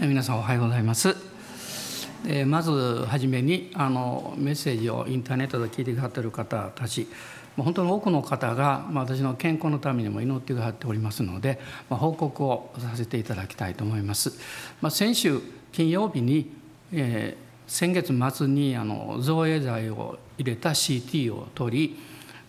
[0.00, 1.14] 皆さんおはようございます。
[2.26, 7.06] えまずはじめにあのメッセージをインターネットで聞いてくださっている方たち
[7.56, 14.32] 本当に多くの方がまあ私の健康のためにも祈ってくださっておりますので、まあ報告をさせていただきたいと思います。
[14.80, 16.50] まあ、先週金曜日に、
[16.92, 21.98] えー、先月末にあの造影剤を入れた CT を取り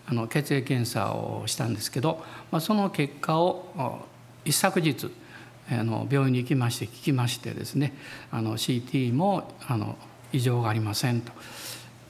[0.08, 4.02] あの血液検査をしたんですけど、まあ、その結果を
[4.44, 5.12] 一昨日
[5.70, 7.94] あの病院に行きまして聞きましてですね
[8.30, 9.96] あの CT もあの
[10.32, 11.32] 異常がありませんと。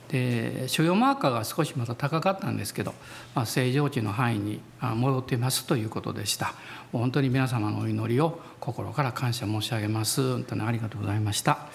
[0.09, 2.95] で腫瘍マーカーが少しまた高かったんですけど、
[3.34, 6.55] まあ、正常値の範囲に戻っていますということでした
[6.92, 11.66] 本当に皆様のお祈りを心から感謝申し上げます本当にありがとうございました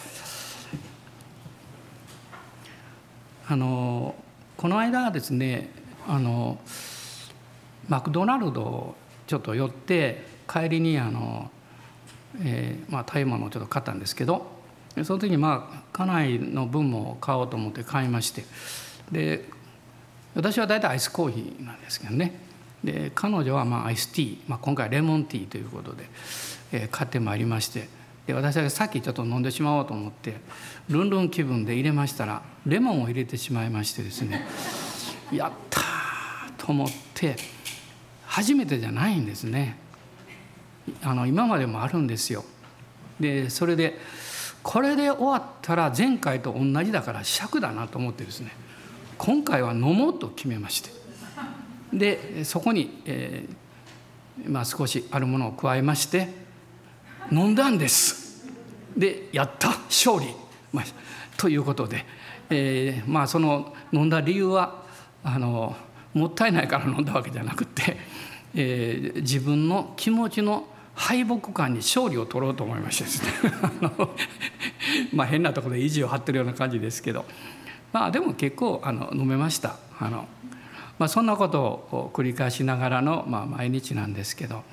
[3.49, 4.15] あの
[4.55, 5.69] この間ですね
[6.07, 6.57] あの
[7.89, 8.95] マクドナルド
[9.27, 11.51] ちょっと寄って帰りにあの
[12.39, 14.45] えーまあ、食べ物をちょっと買ったんですけど
[15.03, 18.43] その時にまあ家内の分も買おうと思って買いまして
[19.11, 19.45] で
[20.35, 22.39] 私は大体アイスコーヒーなんですけどね
[22.83, 26.05] で彼女はまあアイスティー、まあ、今回レモンティーということで、
[26.71, 27.87] えー、買ってまいりまして
[28.27, 30.35] で私はさっきちょっと飲んでしまおうと思って
[30.89, 34.45] ルンルン気分で入れましたらレモンを入れてしまいましてですね
[35.31, 35.81] やった
[36.57, 37.35] と思って
[38.25, 39.77] 初めてじゃないんですね。
[41.03, 42.43] あの今までもあるんですよ。
[43.19, 43.99] でそれで
[44.63, 48.51] これで終わったら前回と同じだから尺だなと思ってですね
[49.17, 50.89] 今回は飲もうと決めまして
[51.93, 56.29] でそこに、えー、まあ、少しあるものを加えまして
[57.31, 58.49] 飲んだんです。
[58.97, 60.27] でやった勝利、
[60.73, 60.85] まあ、
[61.37, 62.05] ということで、
[62.49, 64.83] えー、まあその飲んだ理由は
[65.23, 65.75] あの
[66.13, 67.97] もったいないから飲んだわけじゃなくて、
[68.53, 73.31] えー、自分の気持ちの敗北感に勝利を取ろうと思いましてですね。
[75.13, 77.25] まあ変なところで意地を張ってるような感じですけど。
[77.93, 79.75] まあでも結構あの飲めました。
[79.99, 80.27] あの、
[80.97, 84.63] まあ、そんなことを繰り返しながらの、まあ、毎日なんですけど。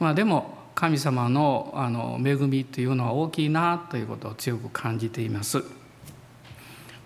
[0.00, 5.62] まあでも神様のあの恵みというのは大きいなということを強く感じています。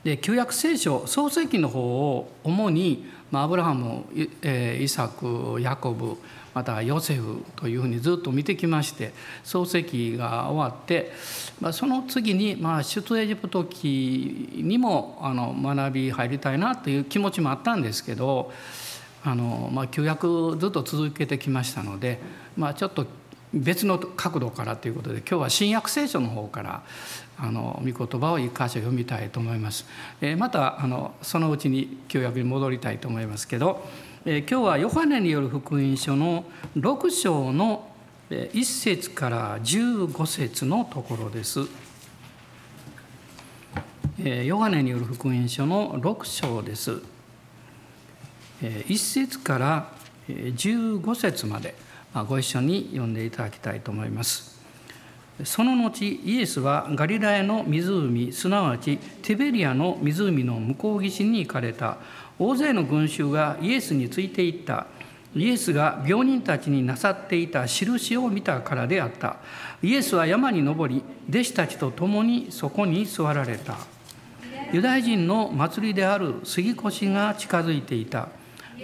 [0.04, 4.04] で旧約聖書創世記の方を主に、まあ、アブラハム、
[4.43, 6.16] えイサクヤコブ
[6.56, 9.12] またヨセフというふうにずっと見てきまして
[9.44, 11.12] 漱石が終わって、
[11.61, 18.50] まあ、その次に、まあ、出エジプト記にもあの学び入りたいなという気持ちもあったんですけど
[19.22, 22.21] あの、まあ、旧約ずっと続けてきましたので、
[22.56, 23.05] まあ、ちょっと
[23.53, 26.83] 別の角度からということで今日は新約聖書の方から
[27.37, 29.84] あの御言葉を一箇所読みたいと思います。
[30.22, 33.84] えー、またあのそのうちに旧約に戻りたいと思いますけど
[34.28, 37.88] 今日はヨハネによる福音書の6章の
[38.28, 41.60] 1節から15節のところです。
[44.44, 47.03] ヨハネによる福音書の6章です。
[48.60, 49.92] 1節から
[50.28, 51.76] 15節まで
[52.28, 54.56] ご一緒に読んでいただきたいと思います。
[55.44, 61.98] その後イエスはガリラヤの湖すなわちテベリアの湖の向こう岸に行かれた
[62.38, 64.86] 大勢の群衆がイエスについていった。
[65.34, 69.36] イエスが病人たちになさっていた印を見たからであった。
[69.82, 73.76] イエスは山に登り弟子たちと共にそこに座られた。
[74.72, 78.28] ユダヤ人の祭りである杉越が近づいていた。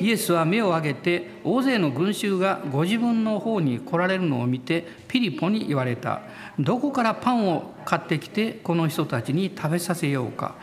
[0.00, 6.22] イエスは目を上げて大勢の群衆がご自分の方に来られるのを見てピリポに言われた。
[6.58, 10.54] どこからパンを買ってきてこの人たちに食べさせようか。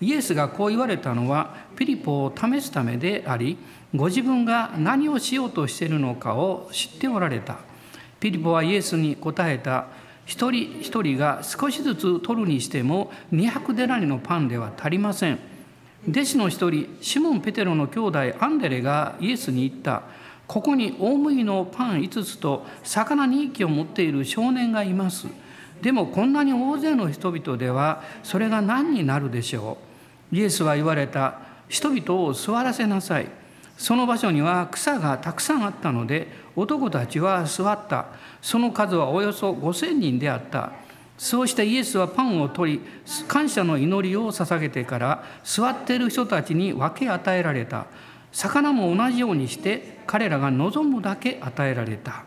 [0.00, 3.56] イエスがこう言われたのはピリポを試すためであり
[3.94, 7.58] ご自分が何をしようとしているのかを知っておられた。
[8.18, 9.86] ピリポはイエスに答えた。
[10.26, 15.38] 一人一人が少しずつ取るにしても200デナリのパンでは足りません。
[16.08, 20.02] 弟子の一人シモン・ペテロの兄弟アンデレがイエスに言った。
[20.46, 25.28] ここに大麦のパン5つと魚2匹を持っている少年がいます。
[25.84, 29.76] でもこんなに大勢の人々ではそれが何になるでしょ
[30.32, 30.36] う？
[30.36, 33.28] イエスは言われた人々を座らせなさい。
[33.76, 38.06] その場所には草がたくさんあったので男たちは座った。
[38.40, 40.72] その数はおよそ5,000人であった。
[41.18, 42.80] そうしてイエスはパンを取り
[43.28, 47.84] 感謝の祈りを捧げてから座っている人たちに分け与えられた。
[48.32, 52.24] 魚も同じようにして彼らが望むだけ与えられた。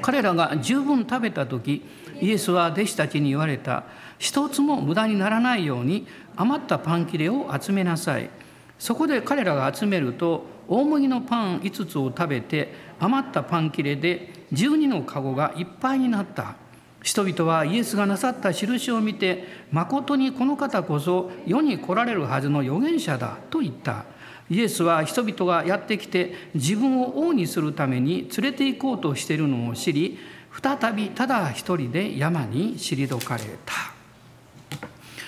[0.00, 1.82] 彼らが十分食べた時
[2.20, 3.84] イエスは弟子たちに言われた
[4.18, 6.06] 一つも無駄にならないように
[6.36, 8.30] 余ったパン切れを集めなさい。
[8.78, 16.54] そこで彼らが集めると大麦のパン5つを食べて余ったパン切れで12の籠がいっぱいになった。
[17.02, 24.04] 人々はイエスがなさった印を見てまことにこの方こそ世に来られるはずの預言者だと言った。
[24.50, 30.18] イエスは人々がやってきて自分を王にするために連れて行こうとしているのを知り
[30.62, 33.74] 再びただ一人で山に退かれた、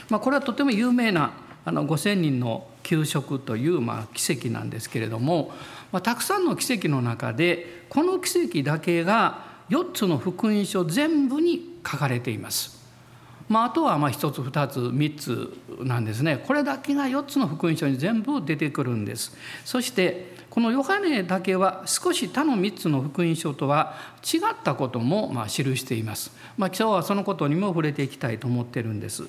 [0.09, 1.33] まあ、これはとても有名な
[1.65, 5.53] あの5,000人の給食というまあ奇跡なんですけれども、
[5.93, 12.83] まあ、たくさんの奇跡の中でこの奇跡だけが4つの福音書全部に書かれています。
[13.49, 16.43] まあ、あとはまあ1つ2つ3つなんですね。
[16.47, 19.37] これだけが4つの福音書に全部出てくるんです。
[19.65, 29.25] そしてこのヨハネだけは少し他の3つの福音書とは違ったこともまあ記しています、まあ、今日はそのことにも触れていきたいと思ってるんです。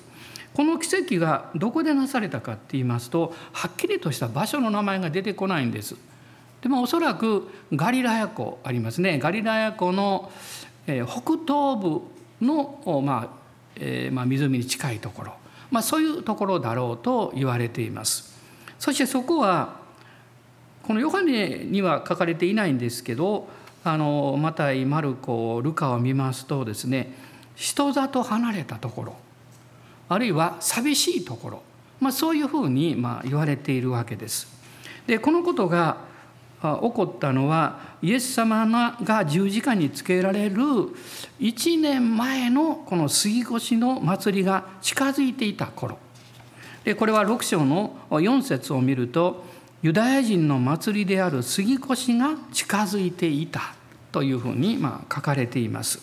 [0.52, 5.96] この奇跡がどこでなされたかって言いますとはっきりとした場所の名前が出てこないんです。
[6.60, 9.18] でもおそらくガリラヤ湖ありますね。
[9.18, 10.30] ガリラヤ湖の
[10.84, 10.92] 北
[11.38, 12.02] 東部
[12.42, 13.28] の、まあ
[13.76, 15.32] えーまあ、湖に近いところ、
[15.70, 18.38] まあ、そういうところだろうと言われています。
[18.78, 19.82] そしてそこは
[20.86, 23.48] このヨハネには書かれていないんですけど
[23.84, 27.12] あのマタイマルコルカを見ますとですね
[27.54, 29.16] 人里離れたところ
[30.08, 31.62] あるいは寂しいところ、
[32.00, 34.48] まあ、そういうふうにま言われているわけです。
[35.06, 35.96] でこのことが
[36.60, 38.66] 起こったのはイエス様
[39.02, 40.56] が十字架につけられる
[41.40, 45.98] 1年前のこの杉越の祭りが近づいていた頃
[46.84, 49.44] でこれは6章の4節を見ると
[49.84, 53.74] ユダヤ人の祭りである杉越が近づいていた
[54.12, 56.00] というふうにま書かれています。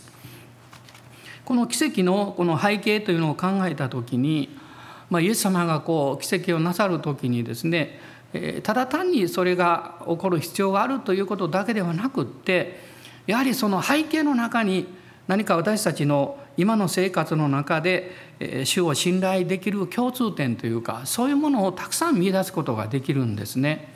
[1.44, 4.56] この奇跡のこの背景というのを考えた時に、
[5.10, 8.00] ま、イエス様がこう奇跡をなさる時にですね
[8.62, 12.80] ただ単にそれが起こる必要があるということだけではなくって
[13.26, 14.86] やはりその背景の中に
[15.28, 18.12] 何か私たちの今の生活の中で
[18.66, 23.94] 主を信頼できる共通点というかそういうものをたくさん見出すことができるんですね。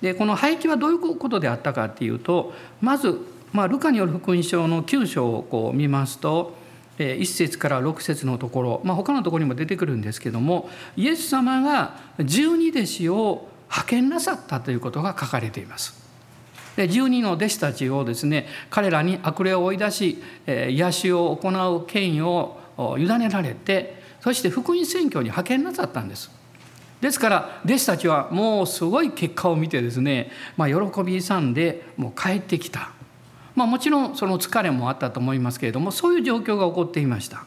[0.00, 3.18] でこの背景はどういうことであったかっていうとまず、
[3.52, 6.54] まあ、ルカによる福音書の9章をこう見ますと
[6.98, 16.05] 1節から6節のところ、まあ、他のところにも出てくるんですけどもイエス様が十二弟子を派遣なさったということが書かれています。
[16.76, 22.58] で12の弟子たちをですね彼らに悪霊を追い出し癒しを行う権威を
[22.98, 26.30] 委ねられてそして福音宣教に派遣なさったんです。
[27.00, 32.90] ですから弟子たちはもうすごい結果を見てですね、まあ、喜び勇んでもう帰ってきた、
[33.54, 37.44] まあ、もちろんその疲れもあったと思いますけれどもそういう状況が起こっていました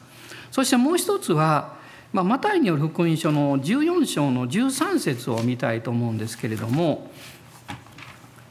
[0.52, 1.80] そしてもう一つは
[2.12, 7.12] まあ、マタイによる福音書の14章の13節を見たいと思うんですけれども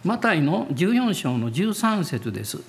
[0.09, 2.63] マタイの14章の13節です。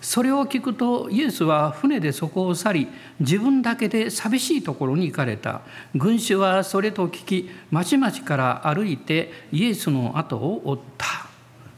[0.00, 2.88] それを聞くとイエスは船でそこを去り
[3.20, 5.60] 自分だけで寂しいところに行かれた
[5.94, 11.06] 群衆はそれと聞き町々から歩いてイエスの後を追った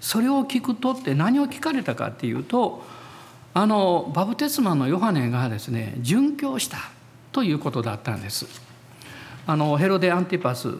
[0.01, 2.85] それを聞くとって何を聞かれたかっていうと
[3.55, 6.79] あのバブテスマのヨハネがですね殉教した
[7.33, 8.47] ということだったんです。
[9.49, 10.73] あのヘロデ・アンティパス、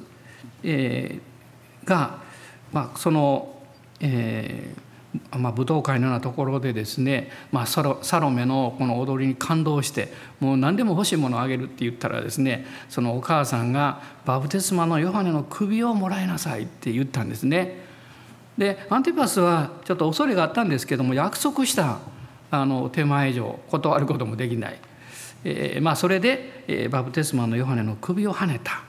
[0.63, 2.19] えー、が、
[2.73, 3.52] まあ、その、
[4.03, 4.93] えー
[5.39, 10.11] まあ、舞踏会のようなところでですね、まあ、サロサロメのこの踊りに感動して
[10.41, 17.83] もう何でも欲しいものをあげるって言ったらですねそのお母さんが「バプテスマのヨハネの首をもらいなさい」って言ったんですね。
[18.57, 21.99] でアンティパスはちょっと恐れがあったんですけども約束した
[22.51, 24.79] あの手前以上断ることもできない。
[25.45, 28.83] えー、まあ、それで、えー、バプテスマのヨハネの首をはねた、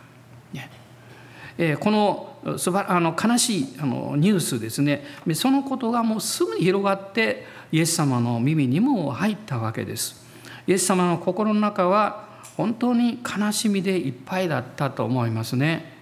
[1.80, 10.24] このすばあの悲しいあのニュースですねそのことがもうすぐに広がってイエス様の耳にも入ったわけです。
[10.68, 15.94] イエス様の心の中は本当に悲しみでいっぱいだったと思いますね。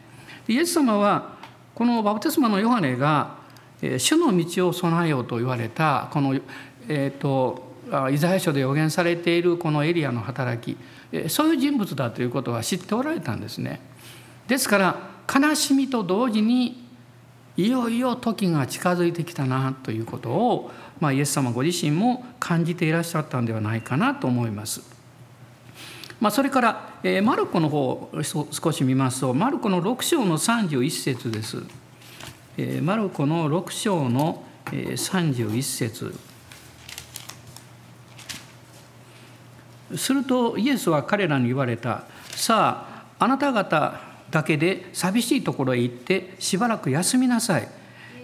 [0.48, 1.38] イエス様は
[1.74, 3.38] このバプテスマのヨハネが
[3.98, 6.36] 主の道を備えようと言われたこの、
[6.88, 7.72] えーと
[8.12, 10.78] イザヤ書で予言されているこのエリアの働き
[11.30, 13.82] そういう人物だということは知っておられたんですね。
[14.48, 16.82] ですから悲しみと同時に
[17.58, 24.82] いよいよ時が近づいてきたなということを、まあ、イエス様ご自身も感じていらっしゃったんではないかなと思います。
[26.20, 31.64] まあ、それから、えー、マルコの方を少し見ますとマルコの6章の31節です。
[32.58, 36.16] えー、マルコの6章の31節
[39.96, 42.04] するとイエスは彼らに言われた
[42.36, 42.86] さ
[43.20, 47.68] ああなた方だけで寂しいところへ行ってしばらく休みなさい。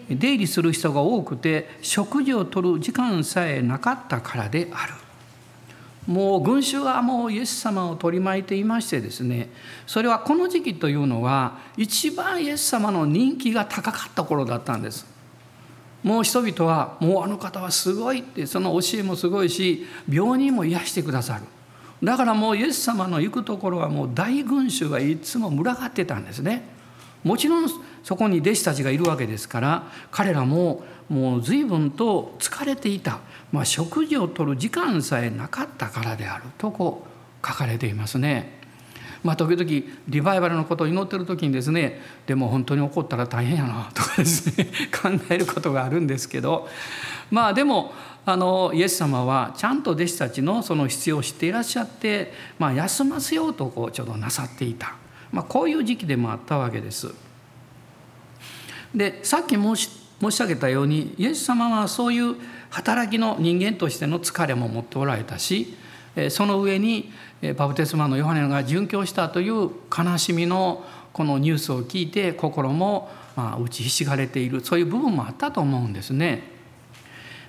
[0.09, 4.93] 出入りする人が多くて食事をとる時間さえなかったからである。
[6.07, 9.49] もう群衆はもうイエス様を取り巻いていましてですね
[9.85, 15.05] それはこの時期というのは一番イエス様の人気が高かった頃だったんです。
[16.03, 21.43] もう人々はもうあの方はすごいってその教えもすごいし病人も癒してくださる。
[22.03, 26.63] だからもうイエス様の行くところはもう大群衆がいつも群がってたんですね
[27.23, 27.67] もちろん
[28.03, 33.19] そこに弟子たちがいるわけですから彼らももう随分と疲れていた
[33.51, 37.05] まあ、食事をとる時間さえなかったからであるとこ
[37.41, 38.56] う書かれていますね。
[39.23, 46.67] まあ、時々リバイバルのことを祈ってる時にですねでも本当に起こったら大変やなとかですね 考えることがあるんですけど
[47.31, 47.93] まあでも
[48.25, 54.95] あのイエス様はちゃんと弟子たちのその必要を知っていらっしゃって、まあ、休ませようとこうちょうどなさっていた、
[55.31, 57.13] まあ、こういう時期でもあったわけです。
[58.93, 62.35] でさっき申し申し上げたようにイエス様はそういう
[62.69, 65.75] 働きの人間としての疲れも持っておられたし
[66.29, 67.11] その上に
[67.55, 76.57] バプテスマのヨハネが殉教したという悲しみのこのニュースを聞いて心も打ちひしがれているそういう部分もあったと思うんですね。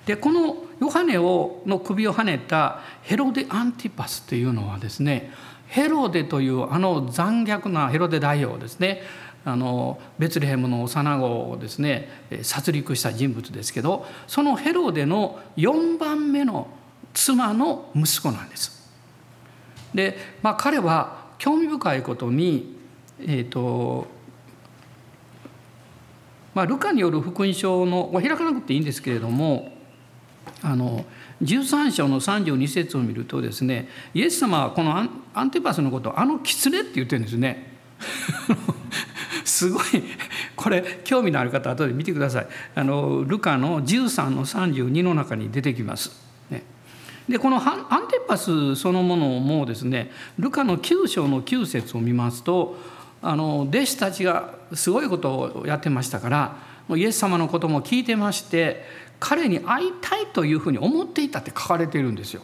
[0.05, 5.31] でこのヨハネをの首をはねたヘロデ・アンティパスというのはですね
[5.67, 9.03] ヘロデというあの残虐なヘロデ大王ですね
[9.45, 12.09] あのベツレヘムの幼子をですね
[12.41, 16.67] 殺戮した人物ですけどそのヘロデの4番目の
[17.13, 18.78] 妻の息子なんです。
[19.93, 22.75] で、まあ、彼は興味深いことに、
[23.21, 24.07] えーと
[26.53, 29.71] まあ、ルカによる福音書の開かなくていいんですけれども
[30.61, 31.05] あの
[31.41, 35.03] 13章の32節を見るとですねイエス様はこのア
[35.43, 37.77] ンティパスのことをあの狐って言ってるんですね。
[39.45, 39.83] すごい
[40.55, 46.28] これ興味のある方後で見てくださいあのルカの13の32の中に出てきます。
[47.29, 52.75] でこのアンテパスそのものもですねルカの9章の9節を見ますと
[53.21, 56.57] あの弟子たちがすごいことをやってましたから
[56.89, 58.83] イエス様のことも聞いてまして
[59.19, 62.41] 彼に会いたいというふうに思っていたって書かれているんですよ。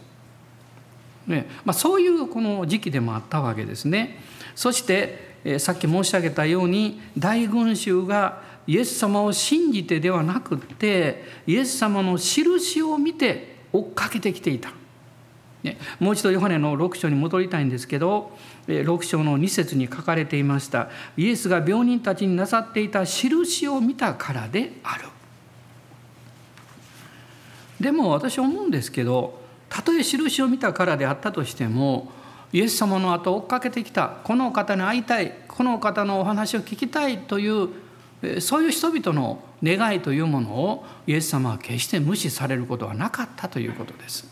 [1.26, 4.20] ねまあ、そういうこの時期でもあったわけですね。
[4.54, 14.72] そしてさっき申し上げたように大群衆がイエス様を信じてではなくってイエス様の印を見て追っかけてきていた。
[15.64, 25.06] ね、もう一度ヨハネの6章に戻りたいんですけど6章の2節に書かれていましたイエスが病人たちになさっていた印を見たからである。
[27.80, 32.12] でも私思うんですけどたとえ印を見たからであったとしても
[32.54, 37.70] イエス様の後を追っかけてきたこの方に会いたいこの方のお話を聞きたいという
[38.40, 44.28] そういう人々の願いというものをイエス様は決して無視されることはなかったということです。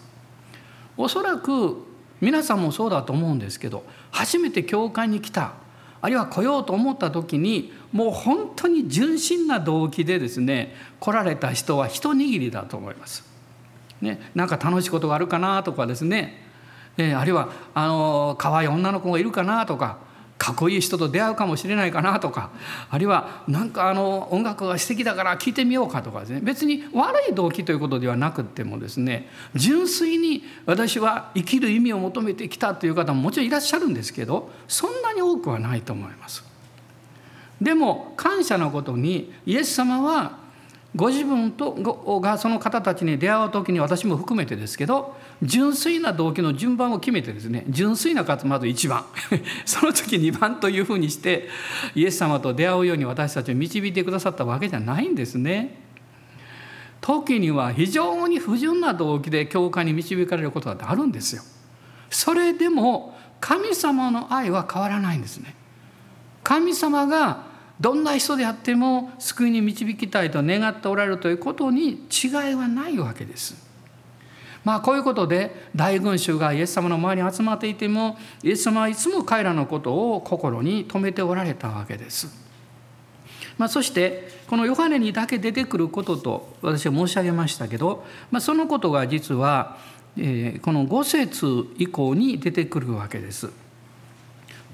[0.96, 1.86] おそらく
[2.22, 5.56] 皆さんもそうだと思うんですけど初めて教会に来た
[6.02, 13.25] あるいは来ようと思った時にもう本当に純真な動機でですね来られた人は一握りだと思います。
[14.02, 16.44] ね、なんか楽しいことがあるかなとかですね
[16.98, 19.98] え、あるいはあの可愛い女の子がいるかなとか
[20.38, 22.52] かっこいい人と出会うかもしれないかなとか
[22.90, 36.44] あるいはなんかあの音楽が素敵だから聴いてみようかとかですね別に悪い動機ということではなくてもですね純粋に私は生きる意味を求めてきたという方ももちろんいらっしゃるんですけどそんなに多くはないと思います。
[37.62, 40.44] でも感謝のことにイエス様は
[40.96, 41.72] ご自分と
[42.20, 49.06] がその方たちに出会う時に私も含めてですけど純粋な動機の順番を決めてですね純粋な数まず1番
[49.66, 51.50] その時2番というふうにして
[51.96, 55.82] イエス様と出会うように私たちを導いてくださったわけじゃないんですね。
[57.02, 61.44] 時には非常に不純な動機で教会に導かれることだってあるんですよ。
[62.10, 65.54] それでも神様の愛は変わらないんですね。
[66.44, 67.44] 神様が
[67.82, 73.73] どんな人であっても救いに導きたいと願っておられるということに違いはないわけです。
[74.63, 82.43] まあこういうことで大群衆がイエス様の周りに集まっていてもイエス様はいつも彼らのことを心に留めておられたわけです。
[83.58, 89.77] まあ、そしてこのヨハネにだけ出てくることと私は申し上げましたけど、まあ、そのことが実は、
[90.17, 93.50] え、この5節以降に出てくるわけです。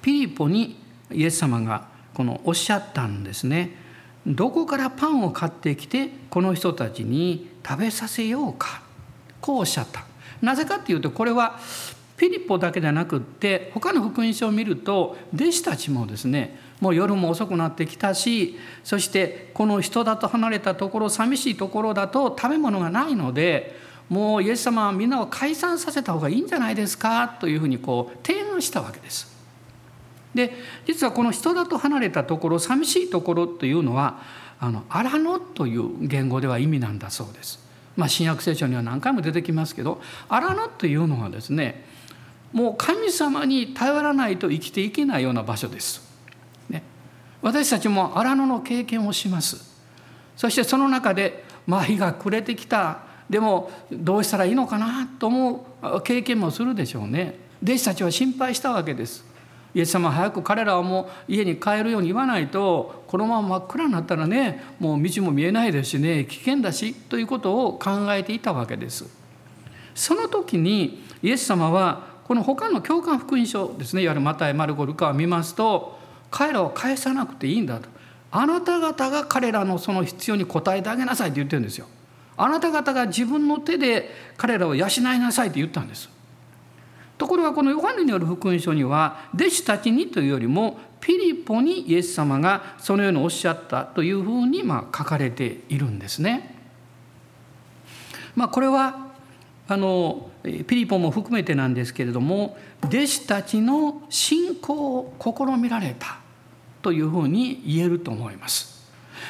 [0.01, 0.77] ピリポに
[1.11, 3.75] イエス様がこのおっしゃったんですね。
[4.25, 8.81] どこからパンを買ってきてこの人たちに食べさせようか
[9.41, 10.05] こうおっしゃった。
[10.41, 11.59] なぜかっていうとこれは
[12.17, 23.77] ピリポだけでなくって他の福音書を見ると弟子たちもですねもう夜も遅くなってきたしそしてこの人だと離れたところ寂しいところだと食べ物がないので
[24.09, 27.37] もうイエス様はみんなを解散させた方がいいんじゃないですか？
[27.39, 29.37] というふうにこう提案したわけです。
[30.33, 30.53] で
[30.85, 34.21] 実はこの人だと離れたところ寂しいところというのは
[34.59, 37.68] あのアラノという言語では意味なんだそうです。
[37.99, 41.83] まあ、新約聖書には何回も出てきますけどアラノというのはですね
[42.53, 46.01] もう神様に頼らないと生きていけないような場所です。
[46.69, 46.81] ね、
[47.43, 49.77] 私たちも荒野の経験をします。
[50.35, 57.37] そしてその中で、まあ、日が暮れてきたでもどうしたらいいのかなと思う経験もするでしょうね。
[57.61, 59.23] 弟子たちは心配したわけです。
[59.73, 69.05] イエス様早く彼らはもう家に帰るように言わないとこのまま真っ暗になったらねもう道も見えないですしね危険だしということを考えていたわけです。
[69.93, 75.99] その時にイエス様はこの他の教官福音書ですねいわゆるマタイマルコルカを見ますと
[76.31, 77.89] 彼らを返さなくていいんだと
[78.31, 81.87] あなた方が彼らのその必要に応えてあげなさいって言ってるんですよ。
[82.37, 86.09] あなた方が自分の手で彼らを養いなさいって言ったんです。
[87.19, 96.55] ところがこのヨハネによる福音書には弟子たちにというよりもピリポにイエス様がそのようにおっしゃったというふうにまあ書かれているんですね。
[98.35, 99.09] まあ、これは
[99.67, 106.19] あのピリポも含めてなんですけれども弟子たちの信仰を試みられた
[106.81, 108.79] というふうに言えると思います。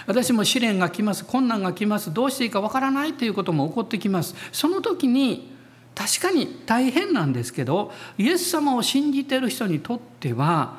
[0.05, 4.35] 私も試練が来ます困難が来ますどうしていいかわからないということも起こってきます。
[4.51, 5.57] その時に
[5.99, 10.77] 確かに大変なんですけどイエス様を信じてる人にとっては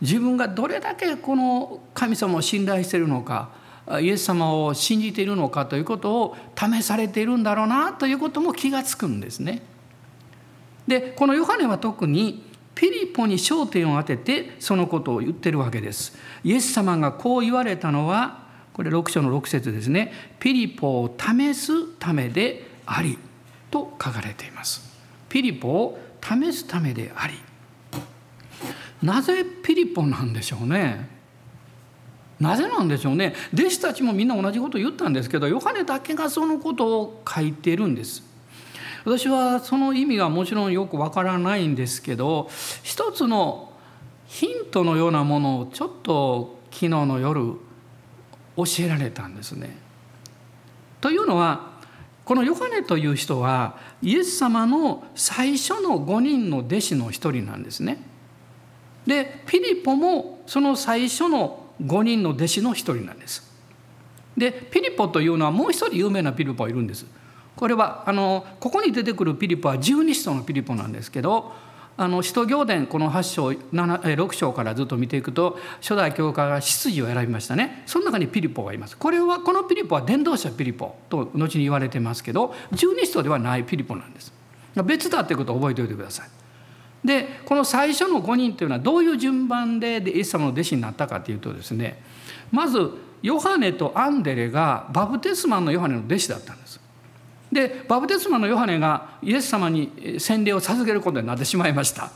[0.00, 3.50] 自分がどれだけこの神様を信頼してるのか
[4.00, 9.60] イエス様を信じているのかということを試されているんだろうなということも気がつくんですね。
[10.88, 12.42] でこのヨハネは特に
[12.74, 16.16] ピリポに焦点を当ててそのことを言ってるわけです。
[16.44, 20.14] イエス様がこう言われたのはこれ6章の6節ですね。
[20.40, 23.18] ピリポを試すためであり
[23.72, 24.88] と書かれています。
[25.28, 27.34] ピリポを試すためであり。
[29.02, 31.10] なぜピリポなんでしょうね？
[32.38, 33.34] なぜなんでしょうね？
[33.52, 38.22] 弟子たちもみんな同じことを言ったんですけど、ヨハネだけがそのことを書いてるんです。
[39.04, 42.48] 私はその意味がもちろんよくわからないんですけど、
[42.84, 43.72] 一つの
[44.26, 47.54] ヒントのようなものをちょっと昨日の夜
[48.56, 49.76] 教えられたんですね。
[51.00, 51.71] というのは
[52.24, 57.98] このヨハネという人はイエス様の最初の5人の弟子の一人なんですね。
[59.06, 63.50] でピリポもその最初の5人の弟子の一人なんです。
[64.36, 67.06] でピリポというのはもう一人有名なピリポがいるんです。
[67.56, 71.52] これはあのここに出てくるピリポは十二使徒のピリポなんですけど
[72.02, 77.84] あの使徒行伝この8章6章からずっと見ていくと初代教会が執事を選びましたね。
[77.86, 78.96] その中にピリポがいます。
[78.96, 84.32] これはこのピリポは伝道者ピリポと後に言われてますけど十二使徒ではないピリポなんです。
[84.84, 86.28] 別だってことを覚えておいてください。
[87.06, 92.02] でこの最初の5人というのはどういう順番でイエス様の弟子になったかというとですね
[92.50, 92.90] まず
[93.22, 96.81] ヨハネとアンデレがバプテスマンのヨハネの弟子だったんです。
[97.52, 102.10] でバプテスマのヨハネがイエス様に洗礼を授けることになってしまいました。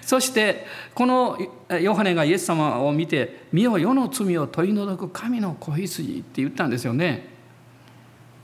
[0.00, 1.38] そしてこの
[1.78, 7.28] ヨハネがイエス様を見て「身を世の罪を取り除く神の子羊」って言ったんですよね。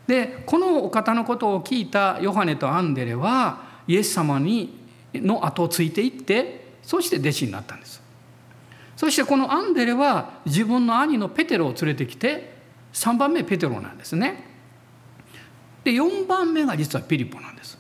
[0.06, 4.78] でこのお方のことを聞いたヨハネとアンデレはイエス様に
[5.14, 8.02] の後をついていってそして弟子になったんです。
[8.94, 12.52] そしてこのアンデレは自分の兄のペテロを連れてきて
[12.92, 14.53] 3番目ペテロなんですね。
[15.84, 17.78] で4番目が実はピリポなんです。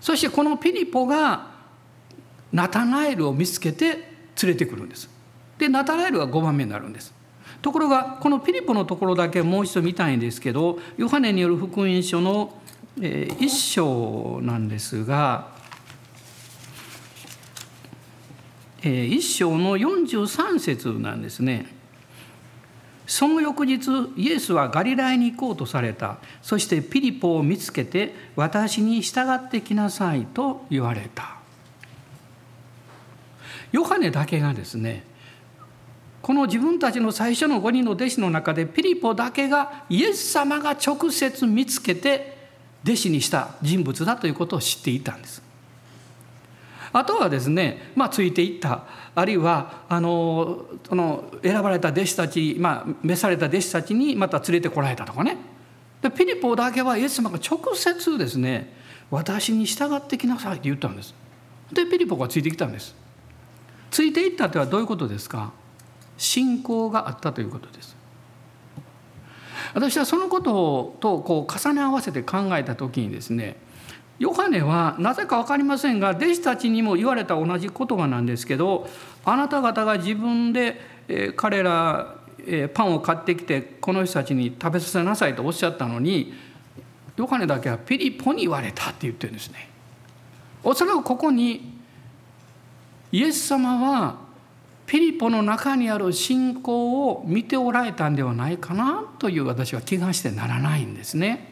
[0.00, 1.50] そしてこのピリポが
[2.52, 3.86] ナタナエルを見つけて
[4.42, 5.08] 連れてくるんです。
[5.58, 7.14] でナタナエルが5番目になるんです。
[7.62, 12.58] ところがこのピリポのところだけもう一度見たいんですけどヨハネによる福音書の
[12.96, 15.48] 1章なんですが
[18.80, 21.79] 1章の43節なんですね。
[23.10, 26.18] その翌日イエスはガリラヤに行こうとされた。
[26.42, 31.38] そしてピリポを見つけて私に従ってきなさいと言われた。
[33.72, 35.02] ヨハネだけがですね
[36.22, 42.38] この自分たちの最初の5人の弟子の中でピリポだけがイエス様が直接見つけて
[42.84, 45.49] 弟子にした人物だということを知っていたんです。
[46.92, 48.84] あとはですね、まあ、ついていった。
[49.14, 55.36] あるいはあのその選ばれた弟子たち、まあ、召された弟子たちにまた連れてこられたとかね。
[56.02, 58.72] でピリポだけはイエス様が直接ですね
[59.10, 61.14] 私に従ってきなさいって言ったんです。
[61.72, 62.94] でピリポがついてきたんです。
[63.90, 65.52] ついていったってはどういうことですか？
[66.16, 67.96] 信仰があったということです。
[69.74, 73.56] 私はそのこととこう重ね合わせて考えた時にですね
[74.20, 78.86] ヨハネはなぜか分かりませんが弟子たちにも言われた同じ言葉なんですけど
[79.24, 80.80] あなた方が自分で、
[81.36, 82.16] 彼ら、
[82.74, 86.34] パンを買ってきてこの人たちに食べさせなさいとおっしゃったのに
[87.16, 89.68] ヨハネだけはピリポに言われたって言ってるんですね。
[90.62, 91.80] おそらくここに
[93.12, 94.18] イエス様は
[94.86, 101.49] ピリポの中にある信仰を見ておられたんではないかなという私は気がしてならないんですね。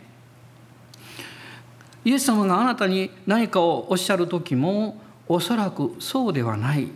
[2.09, 6.88] イエス様があなたに何かをおっしゃる時もおそらくそうではない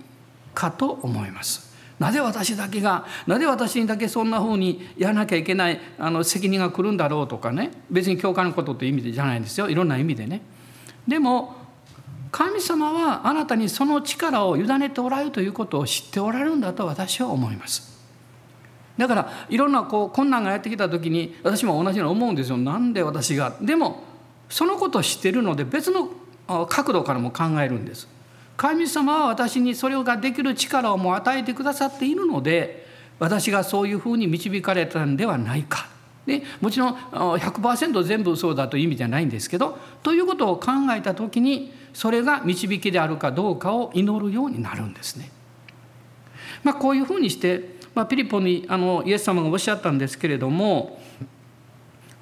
[0.55, 1.71] かと思います。
[1.99, 10.41] なぜ私だけがなぜ私にだけそんなふうにやらなきゃいけないあの責任が来るんだろうとかね別に教会のことという意味じゃないんですよいろんな意味でね。
[11.07, 11.57] でも
[12.31, 18.01] 神様はあなたにその力を委ねておられるということを知っておられるんだと私は思います。
[18.97, 22.57] だからいろんなこう困難がやってきた時に私も同じように思うんですよ。
[22.57, 23.55] なんで私が？
[23.61, 24.11] でも
[24.53, 26.11] そのことを知っているので別の
[26.69, 28.07] 角度からも考えるんです。
[28.59, 32.87] 神様は私にそれができる力をもう与えてくださっているので
[33.19, 35.89] 私がそういうふうに導かれたんではないか
[36.27, 45.31] でもちろん100%全部そうだという意味じゃないんですけどということを考えた時にそれが導きであるかどうかを祈るようになるんですね。
[46.63, 51.01] まあ、こういうふうにして、まあ、ピリポにあのイエス様がおっしゃったんですけれども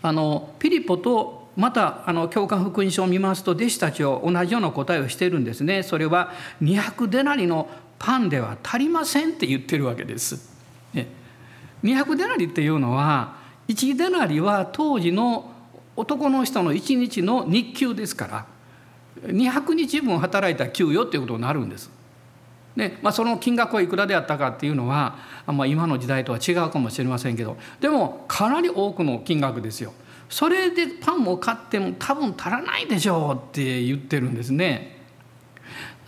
[0.01, 5.83] あのピリポとまたあの教科福音書を見ますと弟子たちを同じような答えをしているんですね。
[5.83, 6.33] それは
[6.63, 10.51] 200デナリのパンでは足りませんって言ってるわけです。
[11.83, 13.37] 200デナリっていうのは
[13.69, 15.51] 1デナリは当時の
[15.97, 18.47] 男の人の1日の日給ですから
[19.27, 21.91] 200日分働いた給与っていうことになるんです。
[22.77, 29.93] でまあ、その金額はいくらであったかっていうのは、まあ、今の時代とは違うかもしれませんけどでもかなり多くの金額ですよ。
[30.31, 34.97] それでパンを買っても多分足らないでしょうって言ってるんですね。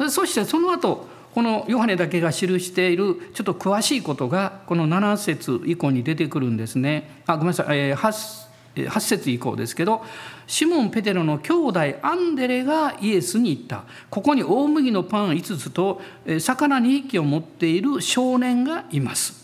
[0.09, 7.23] そしてその後このヨハネだけが記しているちょっと詳しいことがこの7節以降に出てくるんですね。
[7.27, 10.05] あごめんなさい、えー、8, 8節以降ですけど
[10.47, 16.01] シモン・ペテロの兄弟アンデレがイエスに言ったここに大麦のパン5つと
[16.39, 19.42] 魚2匹を持っている少年がいます。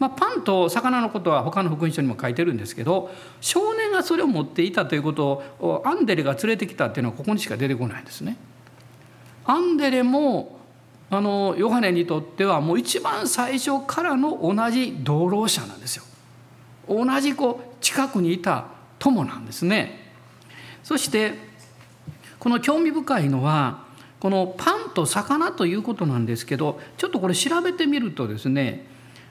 [0.00, 3.10] まあ、パンと魚のことは他の福音書にも書いてるんですけど
[3.40, 8.36] 少年がそれを持っていたということをアンデレが連れてきたっていうのはここにしか出てこないんですね。
[9.44, 10.58] アンデレも
[11.10, 16.04] あのヨハネにとってはもう一番最初からの同じ同労者なんですよ。
[16.88, 20.12] 同じこう近くにいた友なんですね。
[20.82, 21.34] そして
[22.38, 23.84] この興味深いのは
[24.18, 28.86] このパンと魚ということなんですけどちょっとこれ調べてみるとですね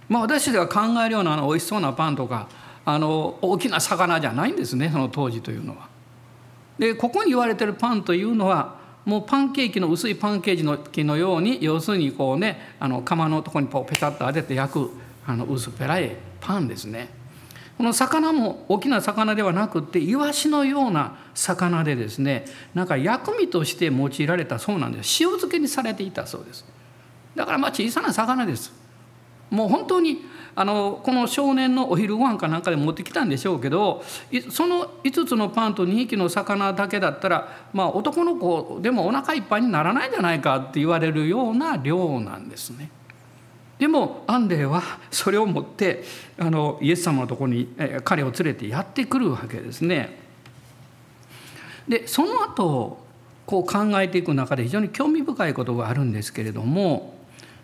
[0.09, 2.49] まあ私が考えるようなあの美味しそうなパンとか
[2.83, 5.87] あの大きな魚じゃないんですねその当時というのは。
[6.77, 14.91] でここに言われてるパンというのはもうパンケーキの薄いパンケーキのように要するにこうねあの釜のとこにこうペタッと当てて焼く
[15.25, 17.19] あの薄っぺらいパンですね。
[17.77, 22.43] この魚も大きな魚ではなくってイワシのような魚でですね
[22.73, 26.65] なんか薬味として用いられたそうなんです塩漬けにされていたそうです
[27.35, 28.73] だからまあ小さな魚です
[29.49, 34.03] もう本当にあのこの少年のお昼ご飯かなんかで持ってきたんでしょうけど
[34.51, 42.91] その5つのパンと2匹の魚だけだったら、まあ、男の子でもお腹いっぱいにならないんじゃないかって言われるような量なんですね。
[43.77, 46.03] でもアンデレはそれを持って
[46.37, 50.19] あのイエス様のところに彼を連れてやってくるわけですね。
[51.87, 52.99] でその後
[53.45, 57.15] こう考えていく中で非常に興味深いことがあるんですけれども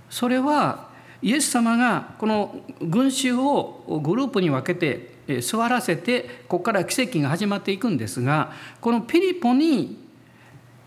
[0.09, 0.84] それは
[1.25, 9.97] イエス様がこの群衆をグループに分けて座らせてここから奇跡が始まっていくんですがこのピリポに、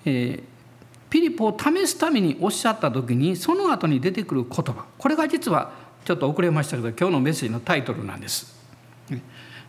[0.04, 0.42] えー
[1.10, 5.72] ピリポを試すためにおっしゃった時にその後に出てくる言葉これが実は
[6.04, 8.54] ちょっと遅れましたけど今日のメッセージのタイトルなんです。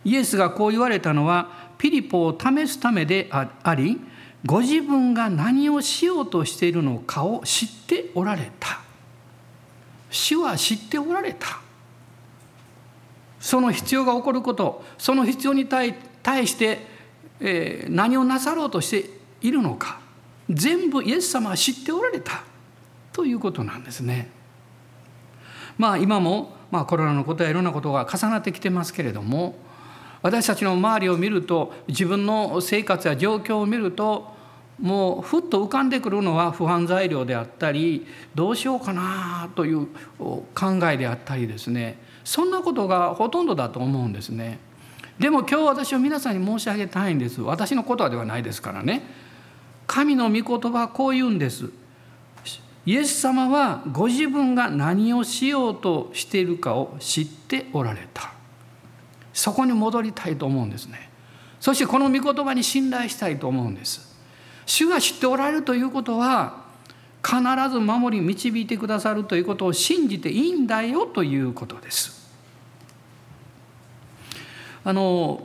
[0.04, 3.98] イエスがこう言われたのはピリポを試すためであり
[4.44, 8.82] ご自分が何をしようとしているのかを知っておられた
[10.10, 11.60] 主は知っておられた
[13.40, 15.94] その必要が起こることその必要に対
[16.46, 16.86] して、
[17.40, 20.00] えー、何をなさろうとしているのか
[20.50, 22.42] 全部イエス様は知っておられた
[23.12, 24.30] ということなんですね。
[25.78, 29.54] まあ今も、まあ、コロナのことやいろんなことが重なってきてますけれども
[30.20, 34.34] 私たちの周りを見ると自分の生活や状況を見ると
[34.80, 39.86] もうふっと浮かんでくるのは不安材料であったりどうしようかなという
[40.18, 40.44] 考
[40.90, 41.98] えであったりですね。
[42.24, 44.58] そんなことがほとんどだと思うんですね。
[45.18, 47.42] でも今日私は皆さんに申し上げたいんです。
[47.42, 49.02] 私のことではないですからね。
[49.86, 51.70] 神の御言葉はこう言うんです。
[52.86, 58.32] イエス様はご自分が何をしようとしているかを知っておられた。
[59.34, 61.10] そこに戻りたいと思うんですね。
[61.60, 64.09] そしてこの御言葉に信頼したいと思うんです。
[64.70, 66.62] 主が知っておられるということは
[67.24, 72.30] 必ず守り導いてくださるということを信じていいんだよということです
[74.84, 75.42] あの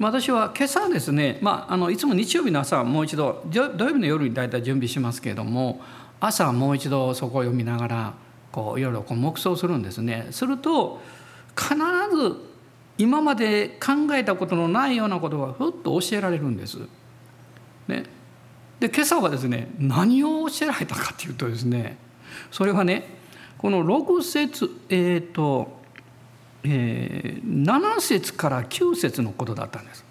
[0.00, 5.80] 私は今朝ですね、まあ、あのいつも日曜日の朝もう一度土曜日の夜に大体準備しますけれども
[6.18, 8.14] 朝もう一度そこを読みながら
[8.50, 10.26] こういろいろこう黙想するんですね。
[10.32, 11.00] すると
[11.56, 12.36] 必ず
[12.98, 16.78] 今まで考えたことのないようなことがふっと教えられるんです。
[17.86, 18.04] ね、
[18.80, 21.96] で今朝はですね何を教えられたかというとですね
[22.50, 23.16] それはね
[23.58, 25.80] この6節えっ、ー、と、
[26.62, 30.04] えー、7節から9節のことだったんです。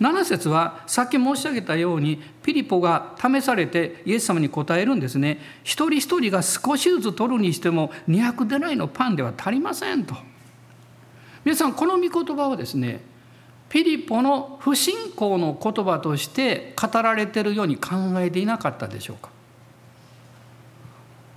[0.00, 10.14] 7節はさっき申し上げたようにピリポが試されてイエス様に答えるんですね一人一人が少しずつ取るにしても200デナイのパンでは足りませんと
[11.44, 13.00] 皆さんこの御言葉をですね
[13.68, 19.30] ピリポの不信仰の言葉として語られているように考えていなかったでしょうか？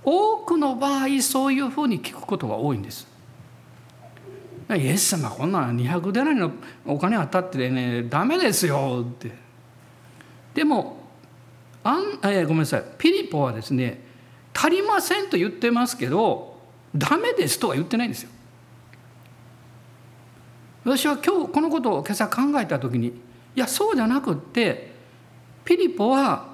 [0.04, 3.08] 多くの場合そういうふうに聞くことが多いんです。
[4.70, 6.52] イエス様こんな200デナリの
[6.86, 9.32] お金あったってねダメですよって。
[10.54, 10.98] でも
[11.82, 12.84] あんえごめんなさい。
[12.98, 14.04] ピリポはですね
[14.54, 16.58] 足りませんと言ってますけど
[16.94, 18.30] ダメですとは言ってないんですよ。
[20.88, 23.12] 私は今日このことを今朝考えた時にい
[23.56, 24.90] やそうじゃなくって
[25.66, 26.48] ピリポは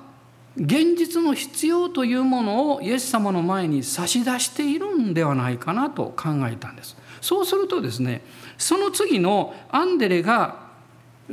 [0.56, 6.96] 現実の必要というものをイエス様の前に差し出しているんではないかなと考えたんです。
[7.20, 8.22] そうするとですね
[8.58, 10.64] その次のアンデレが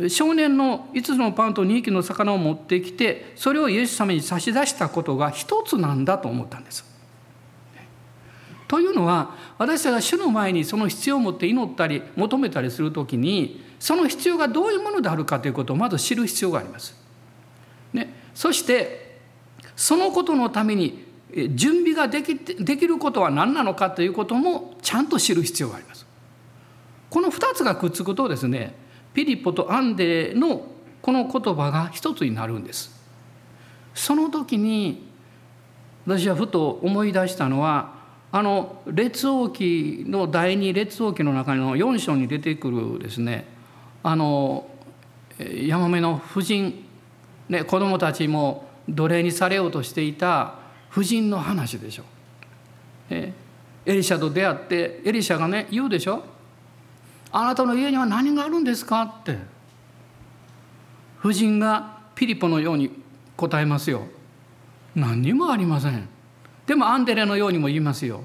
[0.08, 6.91] 少年の5つのパンと2匹の魚を持ってきてそれをイエス様に差し出したことが一つなんだと思ったんです。
[8.72, 16.96] というのは私たちが主の前にその必要を持って祈ったり求めたりする時にその必要がどういうものであるかということをまず知る必要があります。
[17.92, 19.20] ね、そして
[19.76, 21.04] そのことのために
[21.54, 26.06] 準備ができできることは何なのかということもちゃんと知る必要があります。
[27.10, 28.74] この2つがくっつくとですね
[29.14, 30.66] ピリポとアンデの
[31.02, 32.90] この言葉が一つになるんです。
[33.94, 35.10] その時に
[36.08, 38.00] 私はふと思い出したのは
[38.32, 43.46] あの列王記の第二列王記の中の4章に出てくるですね
[44.04, 44.67] あの
[45.38, 46.86] ヤマメの婦人、
[47.50, 50.56] ね、子供たちも奴隷にされようとしていた
[50.89, 52.04] 婦人の話でしょ。
[53.10, 53.34] え
[53.86, 56.24] エリシャと出会ってエリシャがね言うでしょ
[57.32, 59.38] 「あなたの家には何があるんですか?」って
[61.20, 62.91] 婦人がピリポのように
[63.36, 64.04] 答えますよ。
[64.96, 66.08] 何にもありません。
[66.65, 68.24] でもアンデレのようにも言いますよ。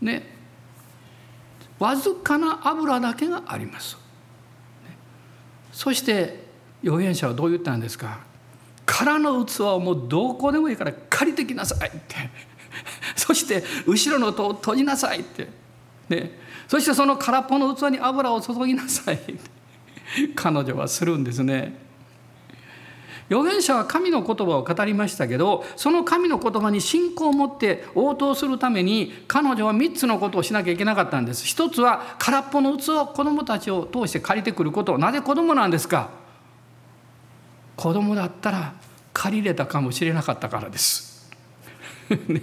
[0.00, 0.26] ね。
[1.78, 3.96] わずかな油だけがあります。
[5.72, 6.44] そして
[6.82, 8.20] 預言者はどう言ったんですか？
[8.86, 12.16] 空の器をもうどこでもいいから借りてきなさいって。
[13.16, 15.48] そして後ろの戸を閉じなさいって、
[16.08, 19.34] ね、そしてその空っぽの器に油を注ぎなさいって。
[20.34, 21.89] 彼女はするんですね。
[23.30, 36.10] 預言者は神の言葉を語りましたけどその神の言葉に信仰を持って応答するために彼女は3つのことをしなきゃいけなかったんです一つは空っぽの器を子供たちを通して借りてくることなぜ子供なんですか？
[37.76, 38.74] 子供だったら
[39.14, 41.30] 借りれたかもしれなかったからです。
[42.28, 42.42] ね、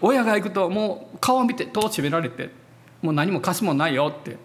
[0.00, 2.50] 親が行くともう顔を見て戸を閉められて
[3.00, 4.36] もう何も貸すもんないよって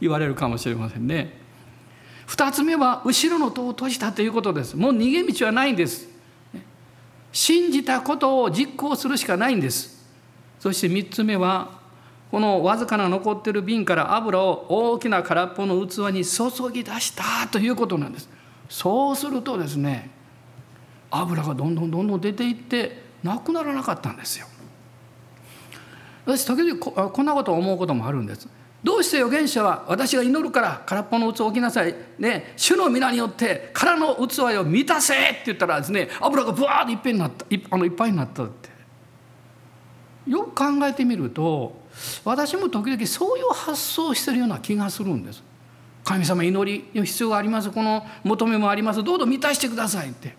[0.00, 1.39] 言われるかもしれませんね。
[2.30, 4.76] 二つ目は後ろの戸を閉じたということです。
[4.76, 6.08] もう逃げ道はないんです。
[7.32, 10.08] 信じたことを実行するしかないんです。
[10.60, 11.80] そして三つ目は
[12.30, 18.28] このわずかな残ってる瓶から油を大きな空っぽの器に注ぎ出したということなんです。
[18.68, 20.08] そうするとですね
[21.10, 24.46] 油がどんどんどんどん出ていってなくならなかったんですよ。
[26.24, 28.48] 私時々こんなことを思うこともあるんです。
[28.82, 38.70] どうして預言者は私が祈るから空っぽの器を置きなさい、ね、主の皆によって空の器を満たせって言ったらですね油がブワーッといっぺんになったいあのいっぱいになったって。
[40.26, 41.80] よく考えてみると
[42.24, 45.42] 私も時々そういう発想をしてるような気がするんです。
[46.04, 47.70] 神様祈りの必要があります。
[47.70, 49.02] この求めもあります。
[49.02, 50.34] どうぞ満たしてくださいって。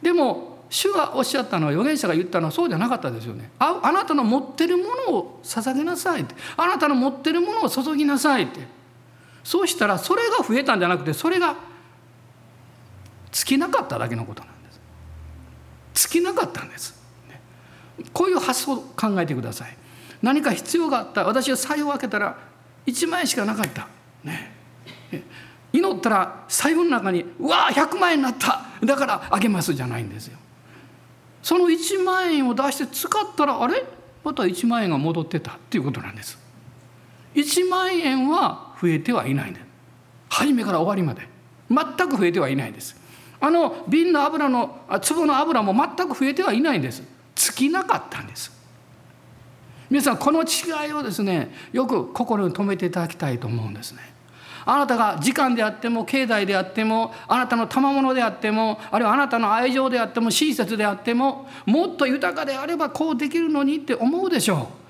[0.00, 3.50] でも主がおっしゃったのは預言者が言ったのはそうじゃなかったですよね。
[3.58, 6.36] ああなたの持ってるものを捧げなさいって。
[6.56, 8.60] あなたの持ってるものを注ぎなさいって。
[9.42, 11.56] そうしたらそれが増えたんじゃなくてそれが
[13.32, 16.08] 尽きなかっただけのことなんです。
[16.08, 16.94] 尽きなかったんです。
[18.12, 19.76] こういう発想を考えてください。
[20.22, 21.24] 何か必要があった。
[21.24, 22.38] 私は財布を開けたら
[22.86, 23.88] 1万円しかなかった。
[24.22, 24.54] ね。
[25.72, 28.66] 祈ったら財布の中に「うわ100万円になった。
[28.84, 30.38] だからあげます」じゃないんですよ。
[31.42, 33.84] その1万円を出して使ったらあれ？
[34.22, 36.38] また1万円が戻ってたっていうことなんです。
[37.34, 39.66] 1万円は増えてはいないんです
[40.28, 41.28] 初めから終わりまで。
[41.70, 43.00] 全く増えてはいないです。
[43.40, 47.02] あの瓶の油の粒の油も全く増えてはいないんです。
[47.34, 48.52] 尽きなかったんです。
[49.88, 54.09] 皆さんこの違いをですねよく心に留めていただきたいと思うんですね。
[54.66, 64.80] あなたが時間であっても経済であってもあなたの賜物であってもあるいはあなたの愛情であっても親切であってももっと豊かであればこうできるのにって思うでしょう。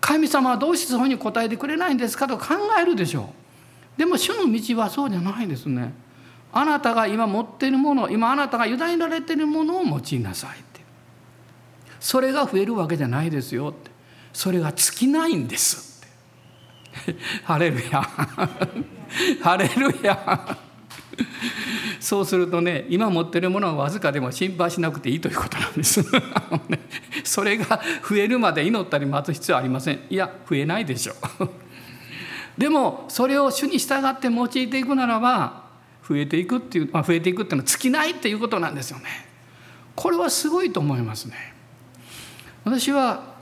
[0.00, 3.32] 神様はどうしてそういうふうに答えてくれないんですかと考えるでしょ
[3.96, 3.98] う。
[3.98, 5.92] でも主の道はそうじゃないですね。
[6.52, 10.80] あなたが今持っているもの今あなたが委ねられているものを用いなさいって。
[11.98, 13.90] それが増えるわけじゃないですよって。
[14.32, 15.95] それが尽きないんです。
[17.44, 18.02] ハレルヤ。
[19.42, 20.58] ハレルヤ。
[22.00, 26.04] そうするとね今持ってるものはわずかでも心配しなくていいということなんです。
[27.24, 30.00] それが増えるまで祈ったり待つ必要ありません。
[30.10, 31.14] いや増えないでしょ。
[31.40, 31.48] う
[32.58, 35.64] でもそれを主に従って用いていくならば
[36.08, 39.04] 増えていくっていう、まあ、増えていくっていうのは尽きないっていうことなんですよね。
[39.94, 41.54] これはすごいと思いますね。
[42.64, 43.35] 私は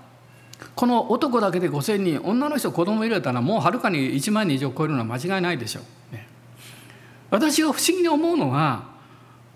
[0.75, 5.81] この男だけで5,000人女の人子供入れたらもうはるかに1万人以上超えるのは間違いないでしょ
[6.13, 6.27] う、ね、
[7.31, 8.95] 私が不思議に思うのは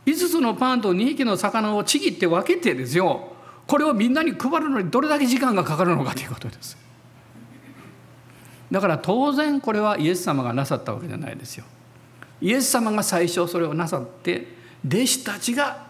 [0.09, 3.33] 5つのパンと2匹の魚をちぎって分けてですよ。
[3.67, 6.79] これをみんなに配るのにどれだけ時間がかかるのかということです。
[8.73, 11.65] だから当然これはイエス様がなさったわけじゃないですよ。
[12.41, 14.57] イエス様が最初それをなさって
[14.87, 15.88] 弟子たちが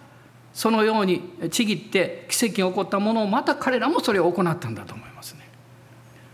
[0.59, 5.49] そのようにちぎって奇跡が起こったものをまた彼らもそれを行ったんだと思いますね。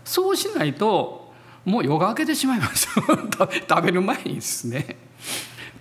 [0.03, 1.31] そうしないと
[1.63, 2.87] もう夜が明けてしまいます
[3.69, 4.97] 食べる前にですね。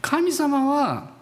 [0.03, 1.13] 神様は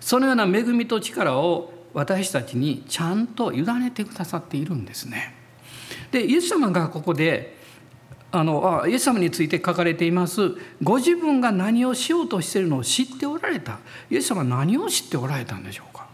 [0.00, 5.32] そのような恵みと力を私たちにちゃんと委ねてくださっているんですね。
[6.10, 7.56] でイエス様がここで
[8.32, 13.78] あのあイエス様について書かれていますご自分が何をしようとしているのを知っておられた
[14.10, 16.05] イエス様は何を知っておられたんでしょうか？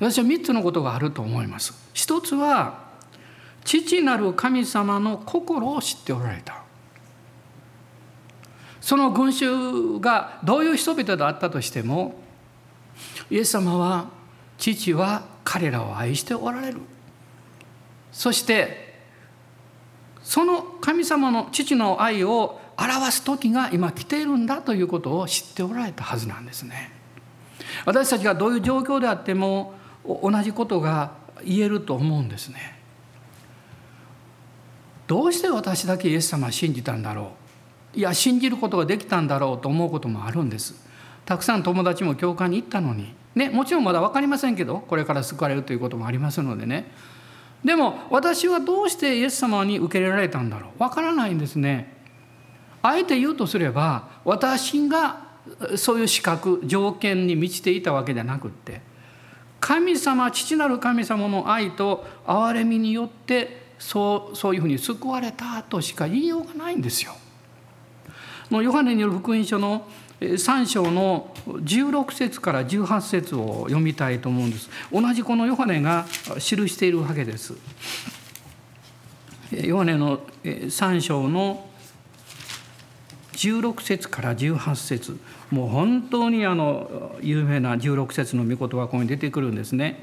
[0.00, 1.74] 私は3つのことがあると思います。
[1.92, 2.88] 一つは
[3.64, 6.62] 父なる神様の心を知っておられた。
[8.80, 12.14] その群衆がどういう人々であったとしても
[13.30, 14.08] イエス様は
[14.56, 16.78] 父は彼らを愛しておられる。
[18.10, 18.98] そして
[20.22, 26.90] その神様の父の愛を表す時が今来ているんだということを知っておられたはずなんですね。
[27.84, 31.12] 私たちがどういう状況であっても同じことが
[31.44, 32.78] 言えると思うんですね。
[35.06, 37.32] どうして私だけイエス様を信じたんだろ
[37.94, 37.98] う？
[37.98, 40.74] いや信じることができたんだろうと思うこともあるんです。
[41.26, 46.90] たくさん友達も教会に行ったのに、ね、もちろんまだ分かりませんけどこれから救われるということもありますのでね
[47.64, 50.78] でも私はどうしてイエス様に受け入れられたんだろう？
[50.78, 51.96] 分からないんですね。
[52.82, 55.22] あえて言うとすれば私が
[55.76, 58.80] そういう資格条件に満ちていたわけじゃなくって
[59.60, 67.12] 神様父なる神様の愛と憐れみによってそうそういうふうに救われたとしか言いようがないんですよ。
[68.50, 69.86] のヨハネによる福音書の
[70.20, 74.68] 3章の16節から18節を読みたいと思うんです。
[74.92, 76.06] 同じこのヨハネが
[76.38, 77.54] 記しているわけです。
[79.52, 81.66] ヨハネの3章の
[83.32, 85.18] 16節から18節
[85.50, 90.02] もう本当にあの有名な16節の御言葉がここに出てくるんですね。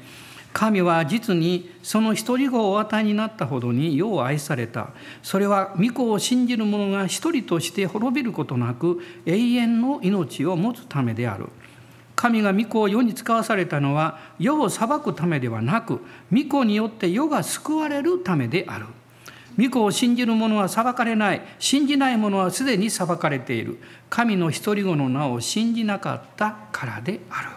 [0.52, 4.90] 神は実にその一人子をお与えになったほどによう愛された。
[5.22, 11.46] それは御子を信じる者が一人として滅びることなく永遠の命を持つためである。
[12.16, 16.00] 神が御子を世に使わされたのは世を裁くためではなく
[16.32, 18.86] 御子によって世が救われるためである。
[19.58, 21.42] 御子を信じる者は裁かれない。
[21.58, 23.78] 信じない者はすでに裁かれている。
[24.08, 27.48] 神の一人子の名を信じなかったからである。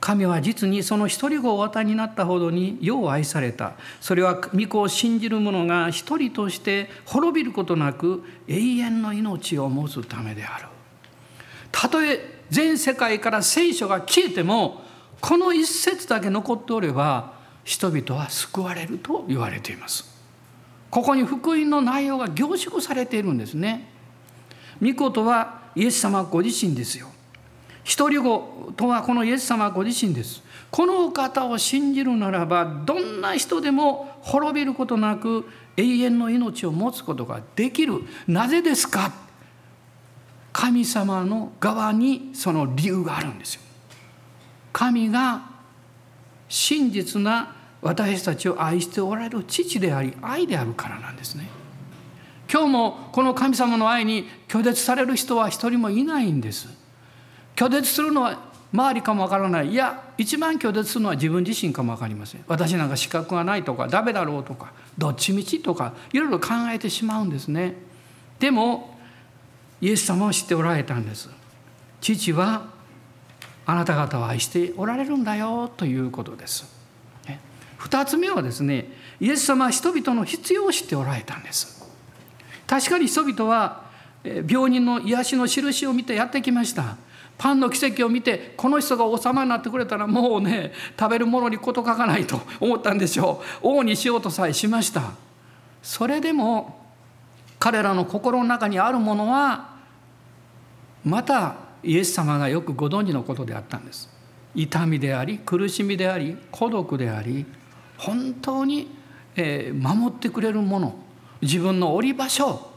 [0.00, 3.74] 神は実にその一人子をお与えになったほどによう愛された。
[4.00, 10.66] それは御子を信じる者が一人として滅びることなく永遠の命を持つためである。
[11.72, 14.82] たとえ全世界から聖書が消えても
[15.20, 20.09] この一節だけ残っておれば人々は救われると言われています。
[20.90, 23.88] ここに福音の内容が凝縮されているんですね。
[24.82, 27.08] 御子とはイエス様ご自身ですよ。
[27.84, 30.42] 一人子とはこのイエス様ご自身です。
[30.70, 38.02] このお方を信じるならばどんな人でも滅びることなく永遠の命を持つことができる。
[38.26, 39.12] なぜですか？
[40.52, 43.60] 神様の側にその理由があるんですよ。
[44.72, 45.42] 神が
[46.48, 51.48] 真実な私たちを愛しておられる父であり愛であるからなんですね。
[52.52, 56.68] 今日もこの神様の愛に拒絶される人は一人もいないんです。
[57.54, 59.70] 拒絶するのは周りかもわからない。
[59.70, 62.44] いや一番拒絶するのは自分自身かも分かりません。
[62.48, 67.76] 私なんか資格がないとかダメだろうとかどっちみちとかいろいろ考えてしまうんですね。
[68.38, 68.98] でも
[69.80, 71.30] イエス様を知っておられたんです。
[72.00, 72.66] 父は
[73.64, 76.79] あなた方を愛しておられるんだよということです。
[77.80, 81.80] 二つ目はですねイエス様は人々の必要を知っておられたんです。
[82.66, 83.84] 確かに人々は
[84.22, 86.96] 病人の癒しの印を見てやってきました。
[87.38, 93.68] パンの奇跡を見てこの人が王様になってくれたらもうね食べるものに事書かないと 思ったんでしょう。
[93.68, 95.12] 王にしようとさえしました。
[95.82, 96.84] それでも
[97.58, 99.70] 彼らの心の中にあるものは
[101.02, 104.10] またイエス様がよくご存知のことであったんです。
[104.54, 107.46] 痛みであり苦しみであり孤独であり
[108.00, 108.88] 本当に
[109.36, 110.94] 守ってくれるもの
[111.40, 112.70] 自分の降り場所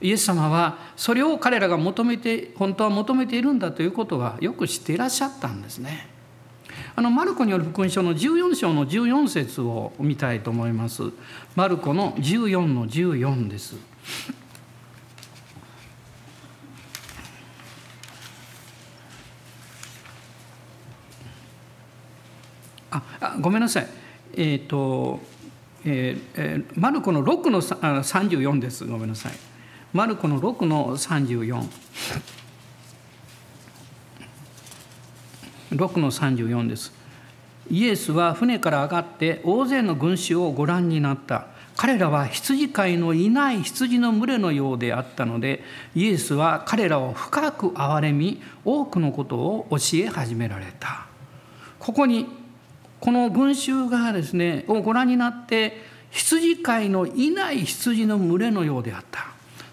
[0.00, 6.08] イエス様はそれを彼らが求めて本当は求めているんだということはよく知っていらっしゃったんですね。
[6.94, 11.02] あのマルコによる福音書の14章の14節を見たいと思います。
[11.54, 13.76] マルコの14の14です。
[22.90, 23.95] ああごめんなさい。
[24.36, 25.20] えっ、ー、と、
[25.84, 28.84] えー、マルコの6の34です。
[28.84, 29.32] ごめんなさい。
[29.92, 31.66] マルコの6の34。
[35.72, 36.92] 6の34です。
[37.70, 41.46] イエスは船から上がって大勢の群衆をご覧になった。
[41.76, 45.62] 彼らは羊飼いのいない羊の群れのようであったので
[45.94, 51.06] イエスは彼らを深く憐れみ多くのことを教え始められた。
[51.78, 52.26] ここに
[53.00, 59.26] この群衆がですねをご覧になって羊飼いのいない羊の群れのようであった。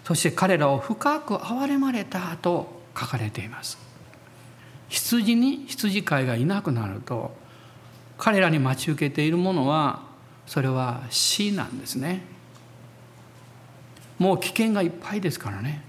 [0.04, 3.78] そして彼らを深く憐れまれたと書かれています。
[4.88, 7.34] 羊に羊飼いがいなくなると
[8.18, 10.02] 彼らに待ち受けているものは
[10.46, 12.22] それは死なんですね。
[14.18, 15.82] もう危険がいっぱいですからね。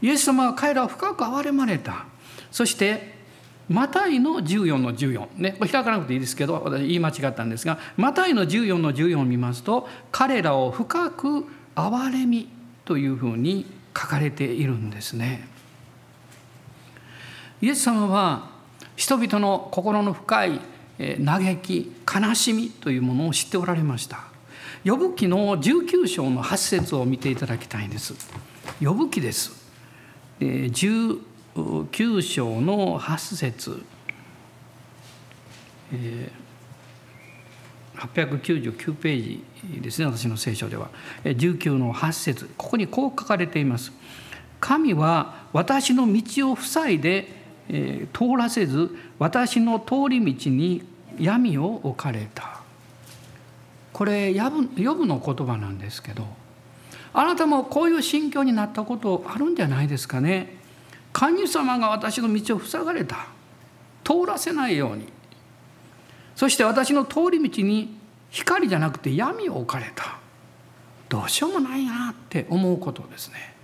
[0.00, 2.06] イエス様は彼らを深く憐れまれた。
[2.50, 3.15] そして
[3.68, 12.48] マタイの14の14ねこれ開かなくていいですけど私言い間違ったんですがマタイの14の14を見ますと彼らを深く憐れみ
[12.84, 15.48] というふうに書かれているんですね。
[17.60, 18.50] イエス様は
[18.94, 20.60] 人々の心の深い
[21.24, 24.20] 嘆き悲しみというものを知っておられました。
[24.84, 28.14] 呼ぶ記の19章の8節を見ていただきたいんです。
[28.82, 29.52] 呼ぶ記です。
[31.62, 33.84] 9章の8節
[35.92, 36.30] え
[37.96, 39.40] 899ペー
[39.74, 40.90] ジですね私の聖書では
[41.24, 43.92] 19の8節ここにこう書かれています。
[44.60, 47.28] 神は私の道を塞いで、
[47.68, 50.82] え、通らせず私の通り道に
[51.18, 52.60] 闇を置かれた。
[53.92, 56.26] これヨブの言葉なんですけど
[57.14, 60.54] あなたもこういう心境になったことあるんじゃないですかね。
[61.16, 63.28] 神様が私の道を塞がれた。
[64.04, 65.08] 通らせないように。
[66.34, 67.96] そして私の通り道に
[68.28, 70.18] 光じゃなくて闇を置かれた。
[71.08, 73.54] どうしようもないなって思うことですね。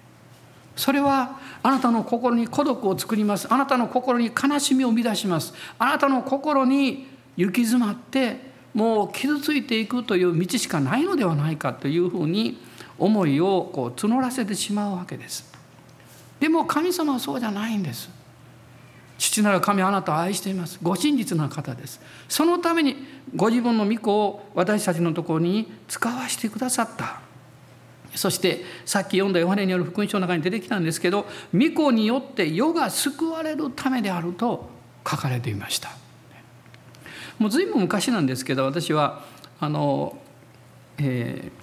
[0.76, 3.53] それはあなたの心に孤独を作ります。
[3.53, 5.53] あなたの心に悲しみを生み出します。
[5.78, 8.38] あなたの心に行き詰まって
[8.72, 12.57] もう傷ついていくという道しかないのではないかというふうに
[12.98, 15.51] 思いをこう募らせてしまうわけです。
[16.43, 18.11] でも神様はそうじゃないんです。
[19.16, 20.76] 父なる神あなたを愛しています。
[20.82, 22.01] ご真実な方です。
[22.28, 22.97] そのために
[23.36, 27.20] ご自分の御子を私たちのところに使わせてくださった。
[28.16, 34.68] そしてさっき読んだヨハネによる福音書の中に出てきたんですけど御子によって世が救われるためであると
[35.09, 35.90] 書かれていました。
[37.38, 39.24] もう随分昔なんですけど私は
[39.61, 40.18] あの、
[40.99, 41.61] えー、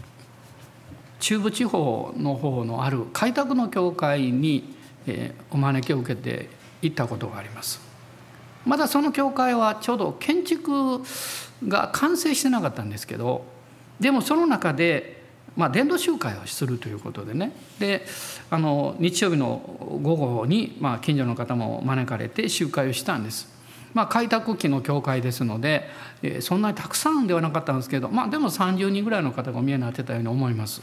[1.20, 4.76] 中部地方の方のある開拓の教会に、
[5.50, 6.50] お招きを受けて
[6.82, 7.80] 行ったことがあります
[8.66, 11.02] まだその教会はちょうど建築
[11.68, 13.44] が完成してなかったんですけど
[14.00, 15.20] でもその中で
[15.56, 18.06] まあ、伝道集会をするということでねで
[18.50, 19.62] あの日曜日の
[20.02, 23.60] 午後に、まあ、近所の方も招かれて集会をしたんです。
[23.94, 25.90] まあ、開拓期の教会ですので、
[26.22, 30.82] えー、そんなにたくさんではなかったんですけど、まあ、でも30人ぐらいの方がお見えになってたように思います。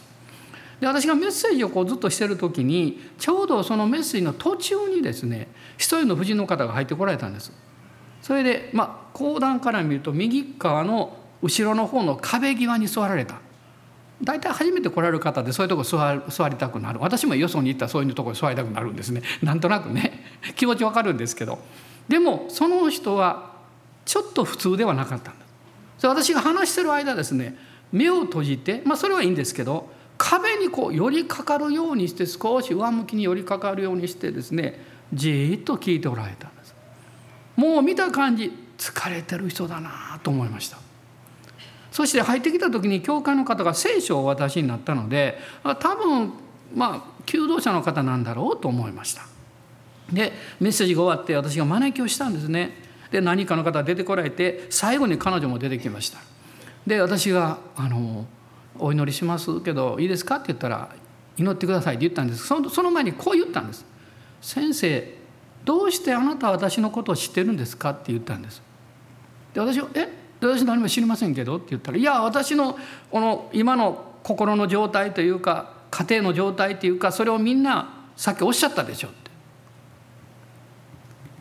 [0.80, 7.52] で私がメッセージをこうずっとしてる時にちょうどそのメッセージの途中にですね一人の婦人の方が入ってこられたんです。
[8.22, 13.36] それでまあ講談から見ると右側の後ろの方の壁際に座られた。
[14.22, 17.00] 大体初めて来られる方でそういうとこ座座りたくなる。
[17.00, 19.22] 私もよそに行ったらそういうところ座りたくなるんですね。
[19.42, 20.24] なんとなくね。
[20.56, 21.58] 気持ちわかるんですけど。
[22.08, 23.56] でもその人は
[24.04, 25.44] ちょっと普通ではなかったんで
[25.98, 27.56] す私が話してる間ですね
[27.92, 34.80] 目を閉じてまあそれはいいんですけど壁にこう寄りかかるようにして少し上向きに寄りかかるようにしてですね
[35.12, 36.74] じっと聞いておられたんです。
[37.56, 40.78] もう見た感じ疲れてる人だなと思いました。
[41.90, 45.38] そして入ってきた時に教会の方が聖書をお渡しになったので
[45.80, 46.32] 多分
[46.74, 49.22] まあ求道者の方なんだろうと思いました。
[50.12, 52.72] でメッセージが終わって私が招きをしたんですね。
[53.10, 56.18] で何かの方出てこられて最後に彼女も出てきました。
[56.86, 58.26] で私があの
[58.78, 60.88] 「お祈りしますけどいいですか?」って言ったら
[61.36, 63.84] 「祈ってください」って言ったんですそのその前にこう言ったんです
[64.40, 65.16] 「先生
[65.64, 68.62] どうしてあなたは私のことを知ってるんですか?」って言ったんです
[69.54, 70.08] で私は「え？
[70.40, 72.78] 私何も知りませんけど」って言ったら「いや私の
[73.10, 79.30] この今の心の状態というか家庭の状態というかそれをみんなさっきおっしゃったでしょ」って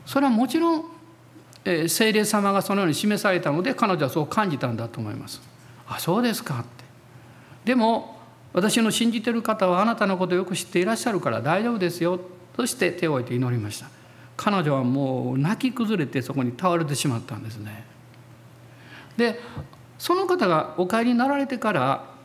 [0.05, 0.85] それはもちろん
[1.87, 5.41] 聖霊様がそのように示されたので彼女はそう感じたんだと思います。
[5.87, 6.84] あそうですかって
[7.65, 8.17] でも
[8.53, 12.19] 私の信じてる方はあなたのことをよく知っていらっしゃるから大丈夫ですよ
[12.55, 13.87] そして手を置いて祈りました。
[14.37, 17.85] 彼女はもう泣き崩れてそこに倒れてしまったんですね。
[19.17, 19.39] で
[19.97, 22.15] その方がお帰りになられてから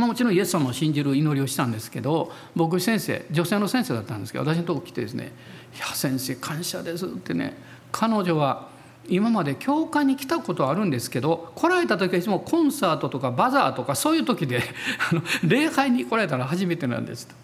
[0.00, 5.32] まあ、もちろんイエス様を信じる祈りをしたんですけど僕先生女性の先生だったんですけど私のとこ来てですね
[5.76, 7.54] 「いや先生感謝です」ってね
[7.92, 8.69] 彼女は
[9.08, 14.62] 今まで教会に来たことはあるんですけど来られた時はいつもコンサートとかバザーとかそういう時で
[15.10, 17.34] あの礼拝に来られたら初めてなんですと。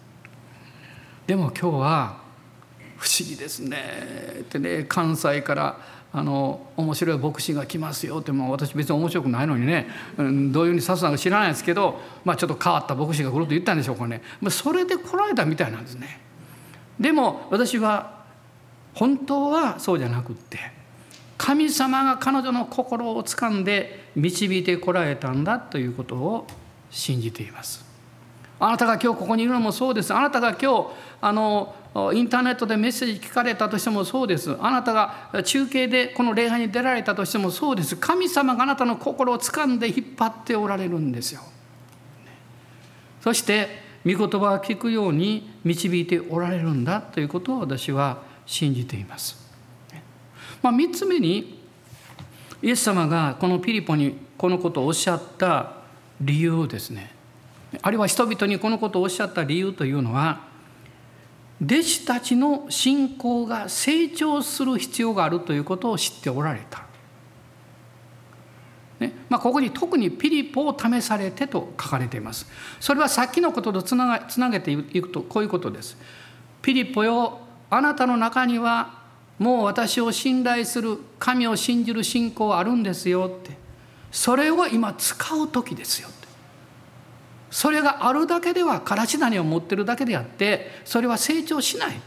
[1.25, 2.17] でも今日は
[2.97, 3.77] 不思議ですね
[4.41, 5.77] ってね関西から
[6.13, 9.87] あの面白い牧師が来ますよってもう私別に面白くないのにね、
[10.17, 16.21] うん、どういうふうにさすのか知らないですけど、まあ、ちょっと変わった牧師が来ると言ったんでしょうかね、まあ、それで来られたみたいなんですね。
[16.99, 18.23] でも私は
[18.93, 20.76] 本当はそうじゃなくって
[21.37, 26.47] 神様が彼女の心を掴んで導いてこられたんだということを
[26.89, 27.85] 信じています。
[28.59, 30.13] あなたが今日ここにいるのもそうです。
[30.13, 30.89] あなたが今日
[31.21, 31.75] あの
[32.13, 41.41] インターネットでメッセージ聞かれたとしてもそうですあなたが中継でこの礼拝に出られたとしてもそうです神様があなたの心を掴んで引っ張っておられるんですよ
[43.21, 49.46] そして御言葉を聞くように導いておられるんだということを私は信じています、
[50.67, 51.61] まあ、3つ目に
[52.61, 55.77] イエス様がこのピリポにこのことをおっしゃった
[56.19, 57.13] 理由ですね
[57.81, 60.41] あるいは人々にこのことをおっしゃった理由というのは
[61.63, 66.85] 弟子たちの信仰が成長する必要があるということを知っておられた。
[68.99, 72.45] ねまあ、ここに特にピリポを試されてと書かれています。
[72.79, 75.97] それはさっきのこととつながつなげていくとこういうことです。
[76.61, 77.39] ピリポよ
[77.71, 78.96] あなたの中には
[79.39, 83.55] もう私を信頼する神を信じる信仰あるんですよって。
[84.11, 86.27] それを今使う時ですよって。
[87.51, 91.99] それがあるだけではからし種を持ってるだけであってそれは成長しない。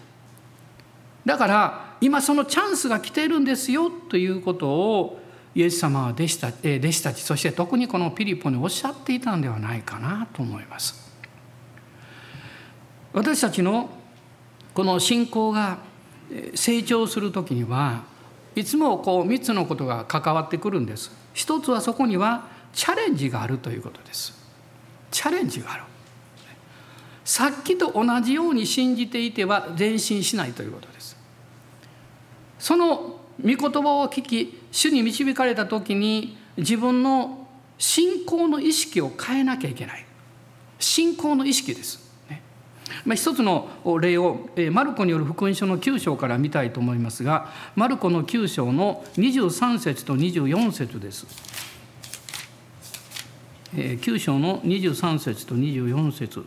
[1.24, 5.20] だから今そのチャンスが来ているんですよということを
[5.54, 11.10] イエス様は弟子た弟子たちそして特にこのピリポにおっしゃっていたんではないかなと思います。
[13.12, 13.90] 私たちの
[14.72, 15.78] この信仰が
[16.54, 18.02] 成長する時には
[18.54, 21.10] いつもこう3つのことが関わってくるんです。
[21.34, 24.32] 一つはそこにはチャレンジがあるということです。
[25.10, 25.82] チャレンジがある。
[27.24, 31.16] さっきと同じように信じていては前進しないということです。
[32.58, 37.46] その御言葉を聞き主に導かれた時に自分の
[37.78, 40.04] 信仰の意識を変えなきゃいけない。
[40.78, 42.09] 信仰の意識です、
[43.04, 43.68] まあ、一つの
[44.00, 51.26] 例をマルコによる福音書の9章から見たいと思いますがマルコの9章の23節と24節です。
[53.72, 56.44] 9章の23節と24節。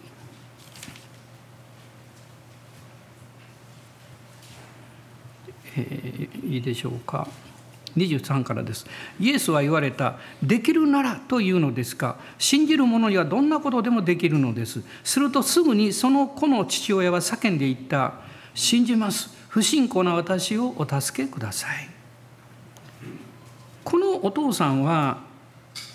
[5.76, 7.28] えー、いいでしょうか。
[7.98, 8.86] 23からです。
[9.20, 12.18] イエスは言われたできるならというのですか。
[12.38, 14.82] 信じる者にはどんなことでもできるのです。
[15.04, 18.14] するとすぐにその子の父親は叫んでいった。
[18.54, 19.30] 信じます。
[19.50, 21.90] 不信仰な私をお助けください。
[23.84, 25.20] このお父さんは、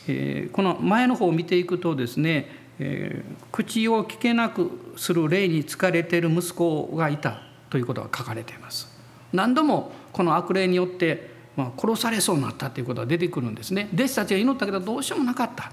[0.07, 7.40] えー、この前の方を見ていくとですね、えー、口を聞けなくする霊に疲れている息子がいた
[7.70, 8.96] ということが書かれています。
[9.32, 15.72] 何度もこの悪霊によって、まあ、殺されそうになったということが出てくるんですね弟子たちが祈ったけどどうしようもなかった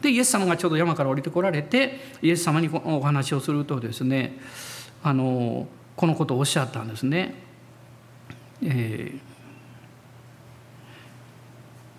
[0.00, 4.38] でイエス様がちょうど山から降りてこられてイエス様にお話をするとですね
[5.02, 7.34] あのこのことをおっしゃったんですね。
[8.62, 9.32] えー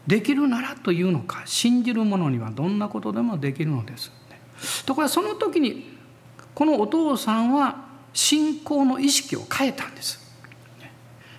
[0.06, 4.12] できるならというのか信じる者にはどんなことでもできるのです。
[4.86, 5.98] ところがその時に
[6.54, 10.20] このお父さんは信仰の意識を変えたんです。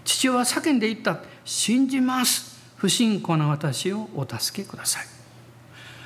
[0.05, 2.55] 父親は叫んでいった「信じます。
[2.77, 5.07] 不信仰な私をお助けください」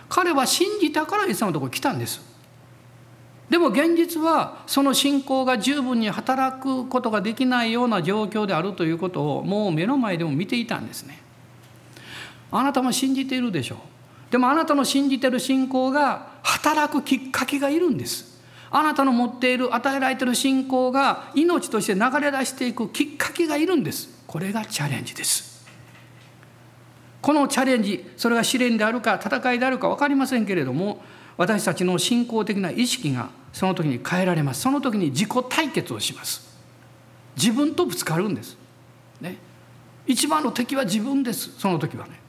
[0.09, 2.21] 彼は信じたからイエス様のところに来たんです。
[3.51, 11.23] でも現実はその信仰が十分に働くことができないような状況であるということをもう目の前でも見ていたんですね。
[12.51, 13.79] あなたも信じているでしょう。
[14.31, 18.39] でもあなたの信じている信仰が働くきっかけがいるんです。
[18.71, 24.18] あなたの持っている与えられている信仰が命として流れ出していくきっかけがいるんです。
[24.29, 25.67] これがチャレンジです。
[27.23, 31.03] このチャレンジそれが試練であるか戦いであるか分かりませんけれども
[31.37, 34.61] 私たちの信仰的な意識がその時に変えられます。
[34.61, 36.47] その時に自己対決をします。
[37.37, 38.57] 自分とぶつかるんです。
[39.21, 39.39] ね。
[40.07, 41.59] 一番の敵は自分です。
[41.59, 42.21] その時はね。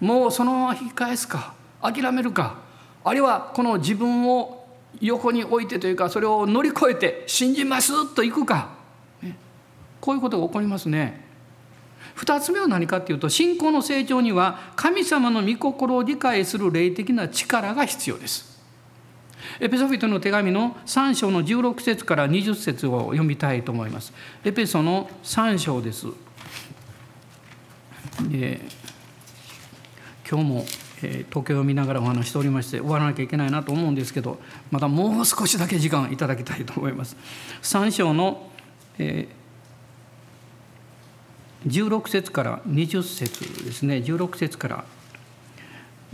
[0.00, 2.58] もうそのまま引き返すか諦めるか
[3.04, 4.66] あるいはこの自分を
[5.00, 8.83] 横に置いてというかそれを乗り越えて信じますといくか、
[10.04, 11.18] こういうことが起こりますね。
[12.16, 18.60] 2つ目は何かっていうと信仰の成長には神様の御心を理解する霊的な力が必要です。
[19.60, 24.12] エペソビトの手紙の3章の16節から20節を読みたいと思います。
[24.44, 26.08] エペソの3章です。
[28.30, 28.60] え
[30.30, 30.66] 今日も
[31.02, 34.38] え時計を見ながらお話しておりまして終わらなきゃいけないなと思うんですけど
[34.70, 37.16] またもう少しだけ時間いただきたいと思います。
[37.62, 38.50] 3章の、
[38.98, 39.43] えー、
[41.66, 43.96] 16節から20節ですね。
[43.96, 44.84] 16節から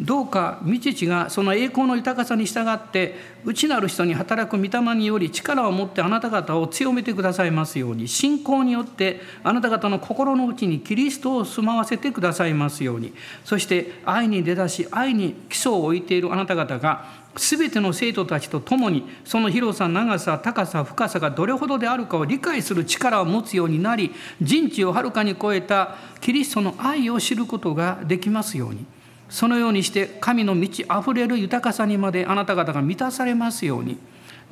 [0.01, 13.13] どうか御父がその栄光の豊かさに従って内なる人に働く御霊により力を持ってあなた方を強めてくださいますように信仰によってあなた方の心の内にキリストを住まわせてくださいますように
[13.45, 29.00] そして愛に出だし愛に基礎を置いているあなた方が全ての生徒たちと共にその広さ長さ高さ深さがどれほどであるかを理解する力を持つようになり人知をはるかに超えたキリストの愛を知ることができますように。
[29.31, 33.99] そのようにして神の満ちあふれる豊かさにまであなた方が満たされますように。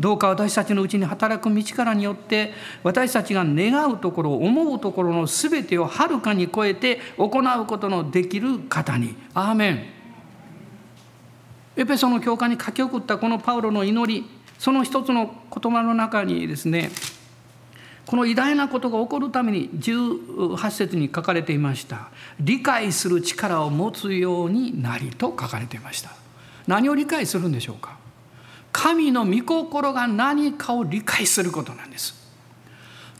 [0.01, 2.53] どうか私たちのうちに働く道からによって
[2.85, 9.17] 私たちが願うところ思うところの全てをはるかに超えて行うことのできる方に。
[9.35, 9.85] アーメン。
[11.77, 16.91] エペソの教会に書き送ったこのパウロの祈りその一つの言葉の中にですね
[18.09, 22.09] この偉大なことが起こるために18節に書かれていました。
[22.41, 26.13] 理解する力を持つようになりと書かれていました。
[26.67, 27.99] 何を理解するんでしょうか。
[28.73, 32.15] 神の御心が何かを理解することなんです。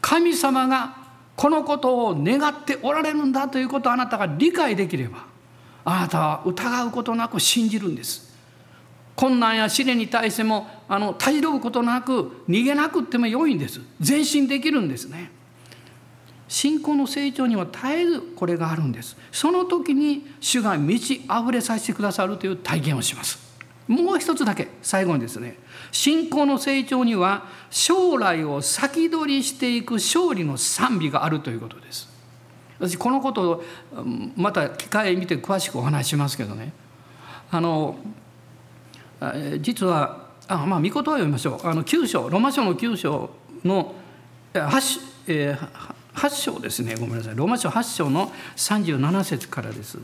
[0.01, 0.97] 神様が
[1.35, 5.23] このことを願っておられるんだということをあなたが理解できれば
[5.85, 8.28] あなたは疑うことなく信じるんです。
[9.19, 13.81] 困難や試練に対してもあのたじろぐことなく逃げなくっても良いんです。
[13.99, 15.29] 前進できるんですね。
[16.47, 19.17] 信仰の成長には絶えずこれがあるんです。
[19.33, 23.39] その時に主が満ち溢れさせてくださるという体験をします。
[23.89, 25.57] もう一つだけ最後にですね。
[25.91, 32.07] 信仰の成長には将来を先取りしていく勝利の賛美があるということです。
[32.79, 33.63] 私このことを
[34.37, 36.71] また機会見て詳しくお話しますけどね。
[37.51, 37.97] あの
[39.61, 41.67] 実はあまあ御言葉を読みましょう。
[41.67, 43.29] あの9章ローマ書の9章
[43.63, 43.93] の
[44.53, 45.69] 8,、えー、
[46.15, 46.95] 8章ですね。
[46.95, 47.35] ごめんなさい。
[47.35, 49.99] ローマ書8章の37節からです。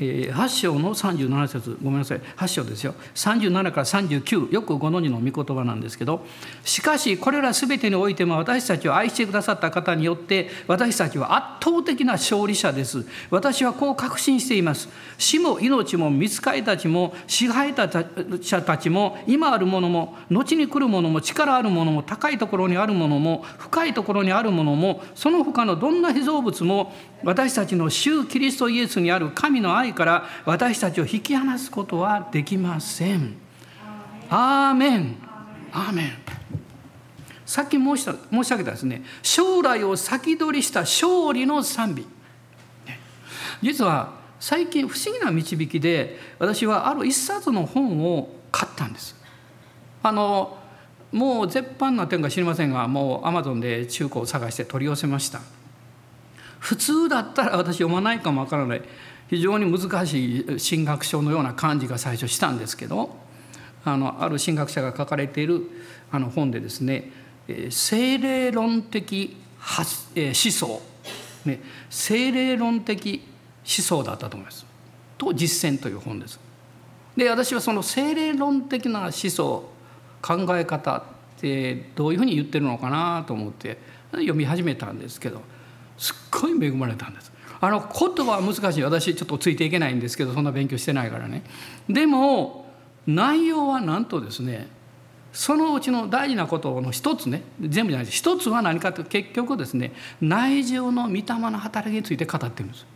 [0.00, 2.20] え、8章の37節ごめんなさい。
[2.36, 2.94] 8章ですよ。
[3.14, 6.24] 37から39よくご存知の御言葉なんですけど
[6.64, 13.04] しかしこれら全てにおいても私たちを愛してくださった方によって私たちは圧倒的な勝利者です。
[13.30, 14.88] 私はこう確信しています。
[15.18, 26.92] 死も命も見つかりたちも支配者たちも今あるものも後に来るものも力あるものも高いところにあるものも深いところにあるものもその他のどんな被造物も
[27.24, 33.36] 私たちの主キリストイエスにある神の愛から私たちを引き離すことはできません。
[34.30, 35.16] アーメン。
[35.72, 36.12] アーメン。
[37.46, 39.02] さっき申した申し上げたですね。
[39.22, 42.06] 将来を先取りした勝利の賛美。
[43.62, 49.16] 実は最近不思議な導きで私はある一冊の本を買ったんです。
[50.02, 50.58] あの
[51.10, 55.40] もう絶版な点か知りませんがもうアマゾンで中古を探して取り寄せました。
[56.58, 58.82] 普通だったら私読まないかもわからない。
[59.28, 63.16] 非常に難しい神学書のような感じが最初したんですけど
[63.84, 65.62] あのある神学者が書かれている
[66.10, 67.10] あの本でですね
[67.70, 70.80] 精霊論的思想、
[71.44, 73.22] ね、精霊論的
[73.64, 74.66] 思想だったと思います。
[75.16, 76.38] と実践という本です。
[77.16, 79.68] で私はその精霊論的な思想
[80.22, 81.02] 考え方っ
[81.40, 83.78] てどういうふうに言ってるのかなと思って
[84.12, 85.42] 読み始めたんですけど
[85.96, 87.32] すっごい恵まれたんです。
[87.60, 91.42] あの言葉は難しい私ちょっとついていけないんですけどそんな勉強してないからね。
[91.88, 92.66] でも
[93.06, 94.68] 内容はなんとですね
[95.32, 102.86] そのうちの大事なことの一つね全部じゃないです一つは何かというと結局ですね内情の御霊の働きについて語ってるんです。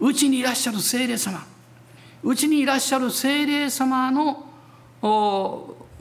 [0.00, 1.44] うちにいらっしゃる精霊様
[2.22, 4.44] うちにいらっしゃる精霊様の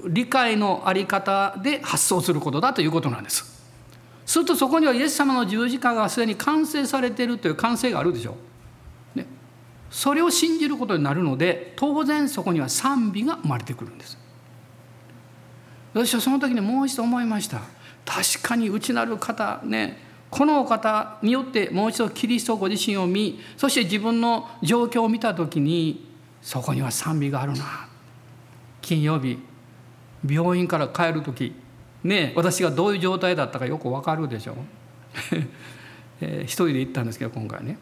[0.08, 3.57] 理解の在り方で発想することだということなんです。
[4.28, 8.36] するとそこにはイエス様の十字架がすでに完成されているという完成があるでしょ
[9.16, 9.18] う。
[9.18, 9.26] ね、
[9.90, 14.18] それを信じることになるので当然そこには賛美が生まれてくるんです。
[15.94, 17.62] 私はその時にもう一度思いました。
[18.06, 19.98] 確かに内なる方ね
[20.30, 26.06] このお方によってもう一度キリストご自身を見そして自分の状況を見た時に
[26.42, 27.88] そこには賛美があるな
[28.82, 29.40] 金曜日
[30.26, 31.54] 病院から帰る時
[32.04, 34.56] ね私がどういう状態だったかよくわかるでしょ
[36.20, 37.78] えー、一人で行ったんですけど今回ね。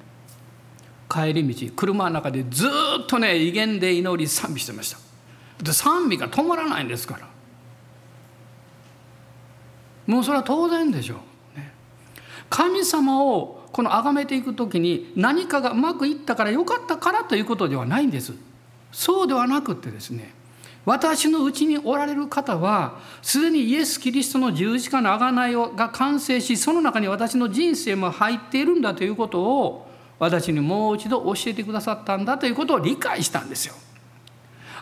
[1.09, 4.97] 帰り道車の中でずっとね威厳で祈り賛美してました。
[5.63, 7.28] で賛美が止まらないんですから。
[10.07, 11.16] もうそれは当然でしょ
[11.55, 11.72] う、ね、
[12.49, 18.34] 神様をこの崇めていく時に何かがうまくいったからよかったからということではないんです。
[18.91, 20.34] そうではなくってですね
[20.86, 29.88] 私のうちにおられる方はすでにイエス・キリストの十字架の贖いが完成しその中に私の人生も入っているんだということを
[30.19, 33.73] 私にもう一度教えてくださったんだということを理解したんですよ。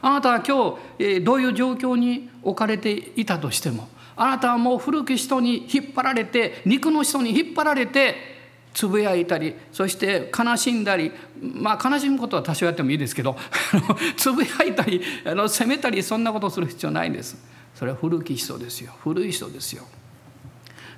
[0.01, 3.87] あなたは今日どういう状況に置かれていたとしても
[4.17, 8.42] あなたはもう古き人に引っ張られて肉の人に引っ張られて
[8.73, 13.37] つぶやいたりそして悲しんだりまあ悲しむことは多少やってもいいですけど
[14.17, 17.37] つぶやいたりあの責めたりそんなことをする必要ないんです。
[17.75, 18.93] それは古き人ですよ。
[19.03, 19.83] 古い人ですよ。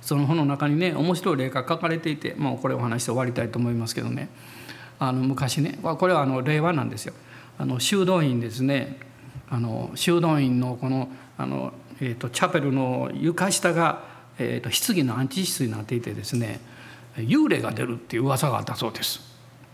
[0.00, 4.28] その本の中にね面白い例が書かれていてもうこれお話して終わりたいと思いますけどね。
[4.98, 7.14] あの昔ねこれはあの令和なんですよ。
[7.58, 8.98] あの修道院ですね。
[9.50, 11.08] あの修道院のこの
[11.38, 14.02] あの、えーと、チャペルの床下が、
[14.38, 16.60] えーと棺の安置室になっていてですね。
[17.18, 19.20] 幽霊が出るっていう噂があったそうです。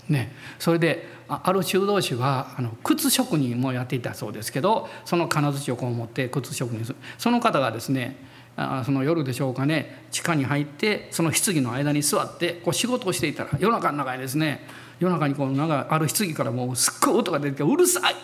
[0.08, 8.16] ね、それである修道士はあの靴職人もやっていたそうですけどその金槌をこう持って靴職人するその方がですね
[8.56, 14.66] あその夜でしょうかね地下に入ってその棺の間に座ってこう仕事をしていたら夜中の中にですね
[14.98, 18.14] 夜中にこうなんかある棺からもうすっごい音が出てきてうるさい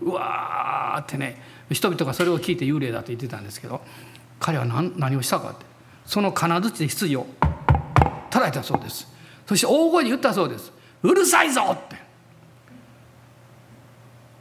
[0.00, 3.80] うわーってね人々がそれを聞いて幽霊だと言ってたんですけど
[4.40, 5.64] 彼は何何をしたかって
[6.04, 7.26] その金槌で棺を
[8.36, 9.08] 叩いたそうです。
[9.46, 10.72] そして大声で言ったそうです。
[11.02, 11.96] うるさいぞって。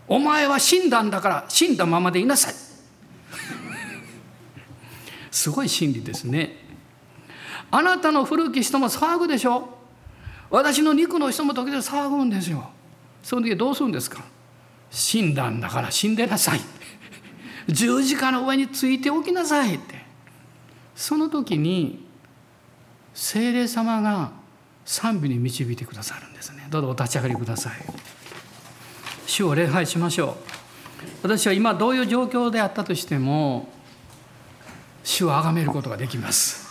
[0.07, 2.55] お前は死んだんだから死んだままでいなさい。
[5.31, 6.57] すごい真理ですね。
[7.71, 9.69] あなたの古き人も騒ぐでしょ。
[10.49, 12.69] 私の肉の人も時々騒ぐんですよ。
[13.23, 14.23] その時どうするんですか。
[14.91, 16.61] 死んだんだから死んでなさい。
[17.67, 20.05] 十字架の上についておきなさいって。
[20.95, 22.05] その時に
[23.15, 24.31] 聖霊様が
[24.83, 26.67] 賛美に導いてくださるんですね。
[26.69, 27.73] どうぞお立ち上がりください。
[29.25, 30.35] 主を礼拝しましょう。
[31.23, 33.69] 私は今どういう状況であったとしても
[35.03, 36.67] 主を崇めることができます。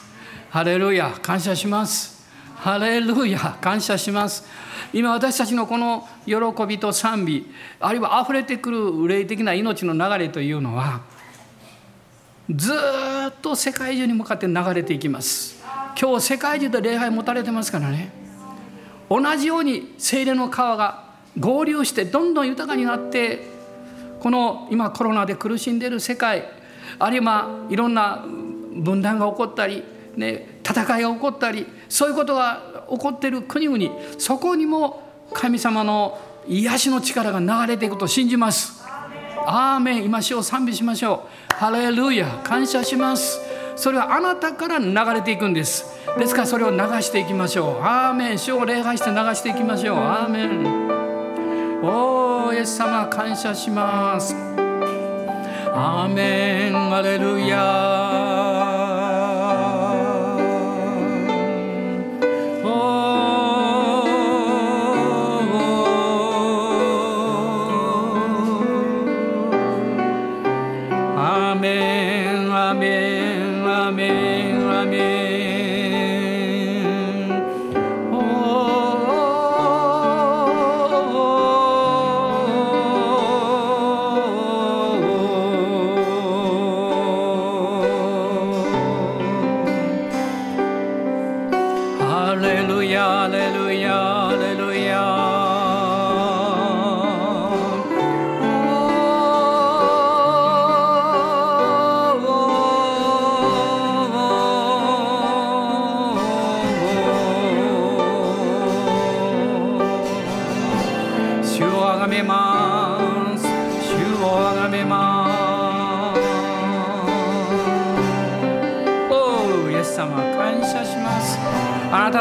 [0.51, 2.29] ハレルヤ感謝します。
[2.57, 4.45] ハレルヤ感謝します。
[4.93, 6.35] 今私たちのこの喜
[6.69, 7.47] びと賛美
[7.81, 11.01] あるいは溢れてくる霊的な命の流れというのは
[12.51, 12.73] ず
[13.29, 15.64] っと世界中に向かって流れていきます。
[16.01, 18.13] 今日世界中で礼拝持たれてますからね
[19.09, 21.05] 同じように精霊の川が
[21.39, 23.41] 合流してどんどん豊かになって
[24.21, 26.45] この今コロナで苦しんでいる世界
[26.99, 29.85] あるいはいろんな分断が起こったり、
[30.17, 38.85] ね、戦いが起こったりそういうことが起こっている国々そこにも神様の癒しの力が流れていくと信じます。
[39.47, 41.55] アーメン今主を賛美しましょう。
[41.55, 43.54] ハレルヤ感謝します。
[43.77, 45.99] それはあなたから流れていくんです。
[46.19, 47.83] ですからそれを流していきましょう。
[47.83, 49.99] アーメン主を礼拝して流していきましょう。
[49.99, 54.35] アーメンおーイエス様感謝します。
[55.77, 58.74] アーメンアレルヤ
[73.65, 75.54] た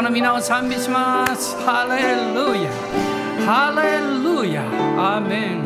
[0.04, 1.56] の皆を賛美します。
[1.64, 1.96] ハレ
[2.34, 2.70] ルヤ。
[3.46, 4.62] ハレルヤ。
[5.16, 5.64] アメン。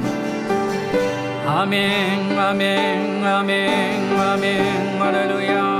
[1.44, 4.60] アメン、アメン、アメン、アメ
[4.94, 5.78] ン、ハレルヤ。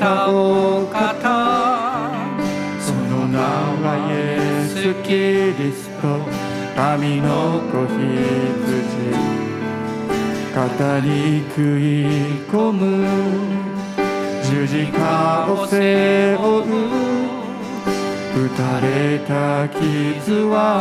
[0.00, 0.86] たお
[5.10, 6.20] キリスト
[6.76, 7.98] 神の子羊
[10.54, 10.60] 語
[11.00, 11.82] り食い
[12.46, 12.80] 込む
[14.44, 16.64] 十字架を背負う。
[18.36, 20.78] 打たれた傷は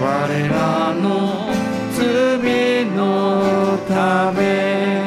[0.00, 0.02] 我
[0.48, 1.50] らの
[1.96, 5.02] 罪のため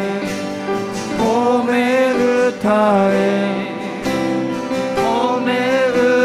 [1.17, 1.71] 褒め
[2.49, 3.15] 歌え
[4.97, 5.47] 褒め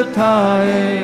[0.02, 1.01] 歌え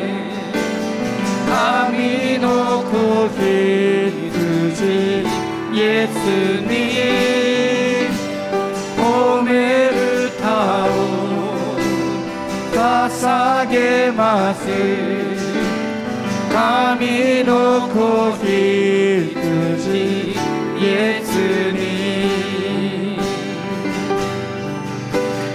[13.18, 14.60] 捧げます。
[16.52, 18.46] 神の子羊
[20.78, 21.28] イエス
[21.72, 21.78] に。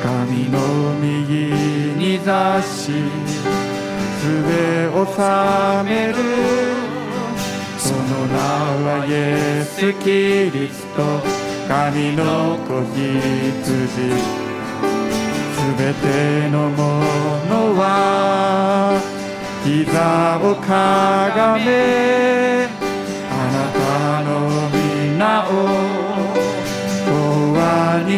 [0.04, 0.58] 神の
[1.00, 1.54] 右
[1.96, 2.91] に座し
[4.91, 5.20] を治
[5.86, 6.72] める。
[8.14, 8.38] の名
[8.86, 11.01] はイエス・キリスト
[11.68, 13.03] 神の子羊。
[15.53, 17.01] すべてのも
[17.49, 19.01] のは
[19.64, 22.68] 膝をかがめ
[23.32, 23.82] あなた
[24.24, 24.30] の
[24.70, 25.51] 皆を
[27.07, 27.11] 永
[27.57, 28.11] 遠に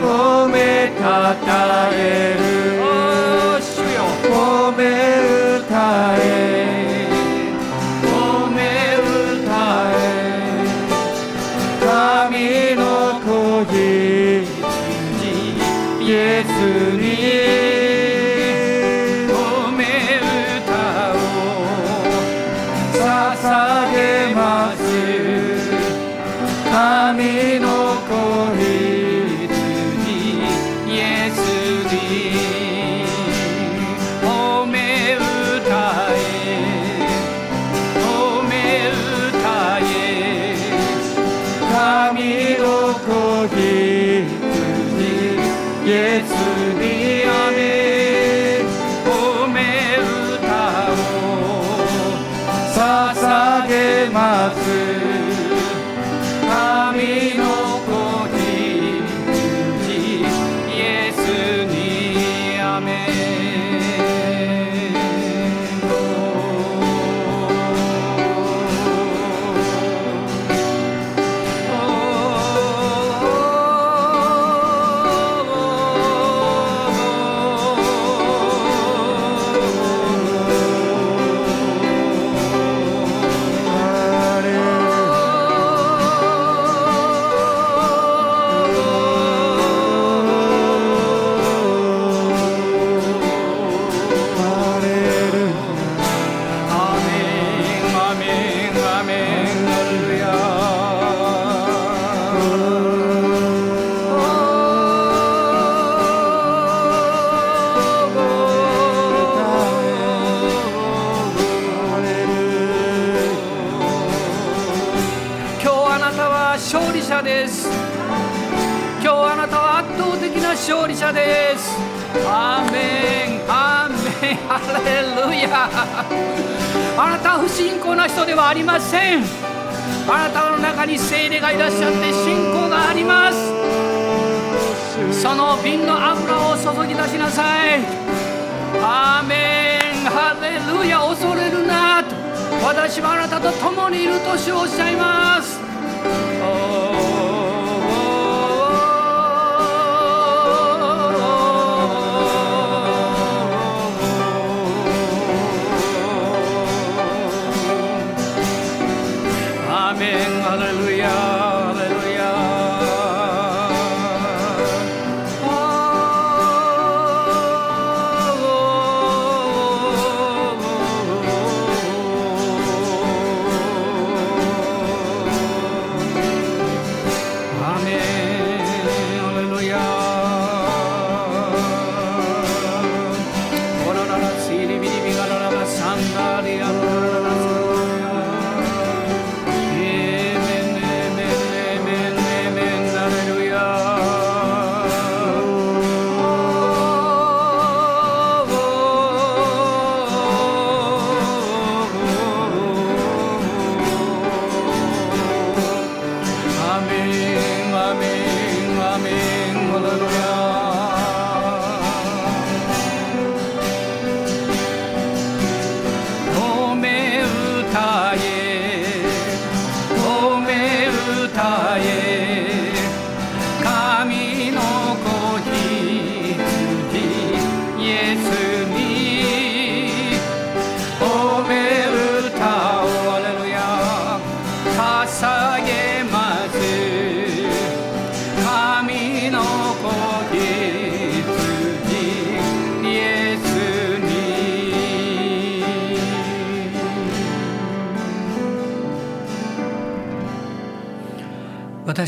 [0.00, 1.48] 褒めたた
[1.92, 1.96] え
[2.38, 2.48] る。
[4.28, 4.82] 褒め
[5.58, 6.57] 歌え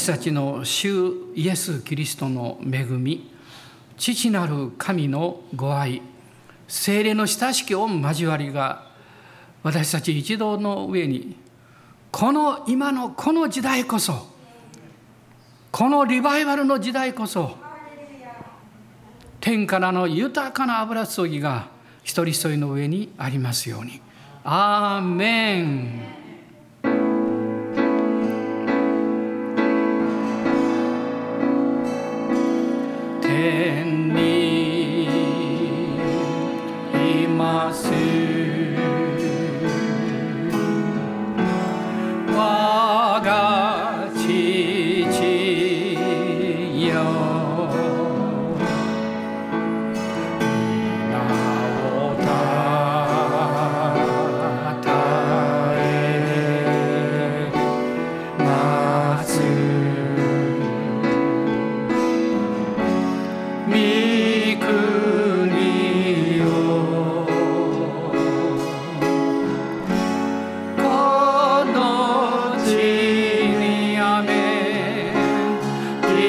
[0.00, 3.30] 私たちの主イエス・キリストの恵み
[3.98, 6.00] 父なる神のご愛
[6.66, 8.86] 精霊の親しき御交わりが
[9.62, 11.36] 私たち一同の上に
[12.10, 14.26] この今のこの時代こそ
[15.70, 17.58] このリバイバルの時代こそ
[19.38, 21.68] 天からの豊かな油注ぎが
[22.04, 24.00] 一人一人の上にありますように。
[24.44, 26.19] アーメン
[33.40, 35.06] in me.
[36.92, 38.19] he must.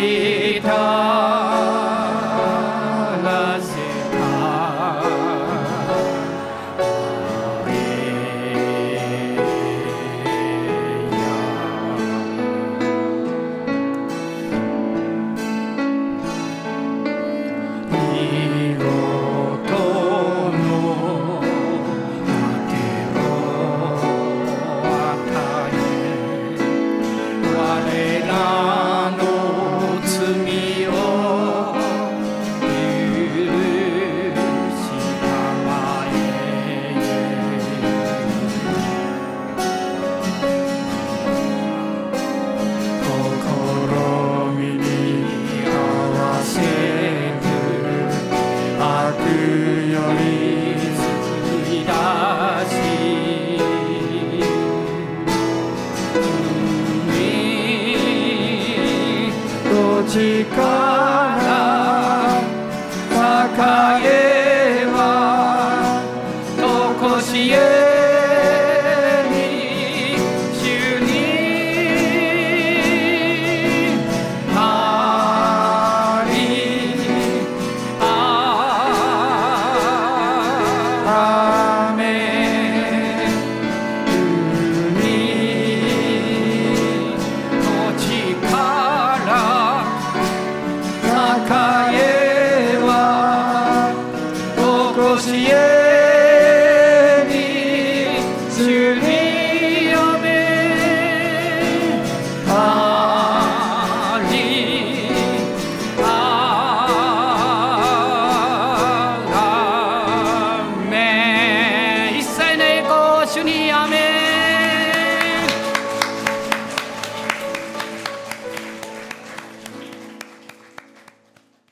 [0.02, 1.01] Sita.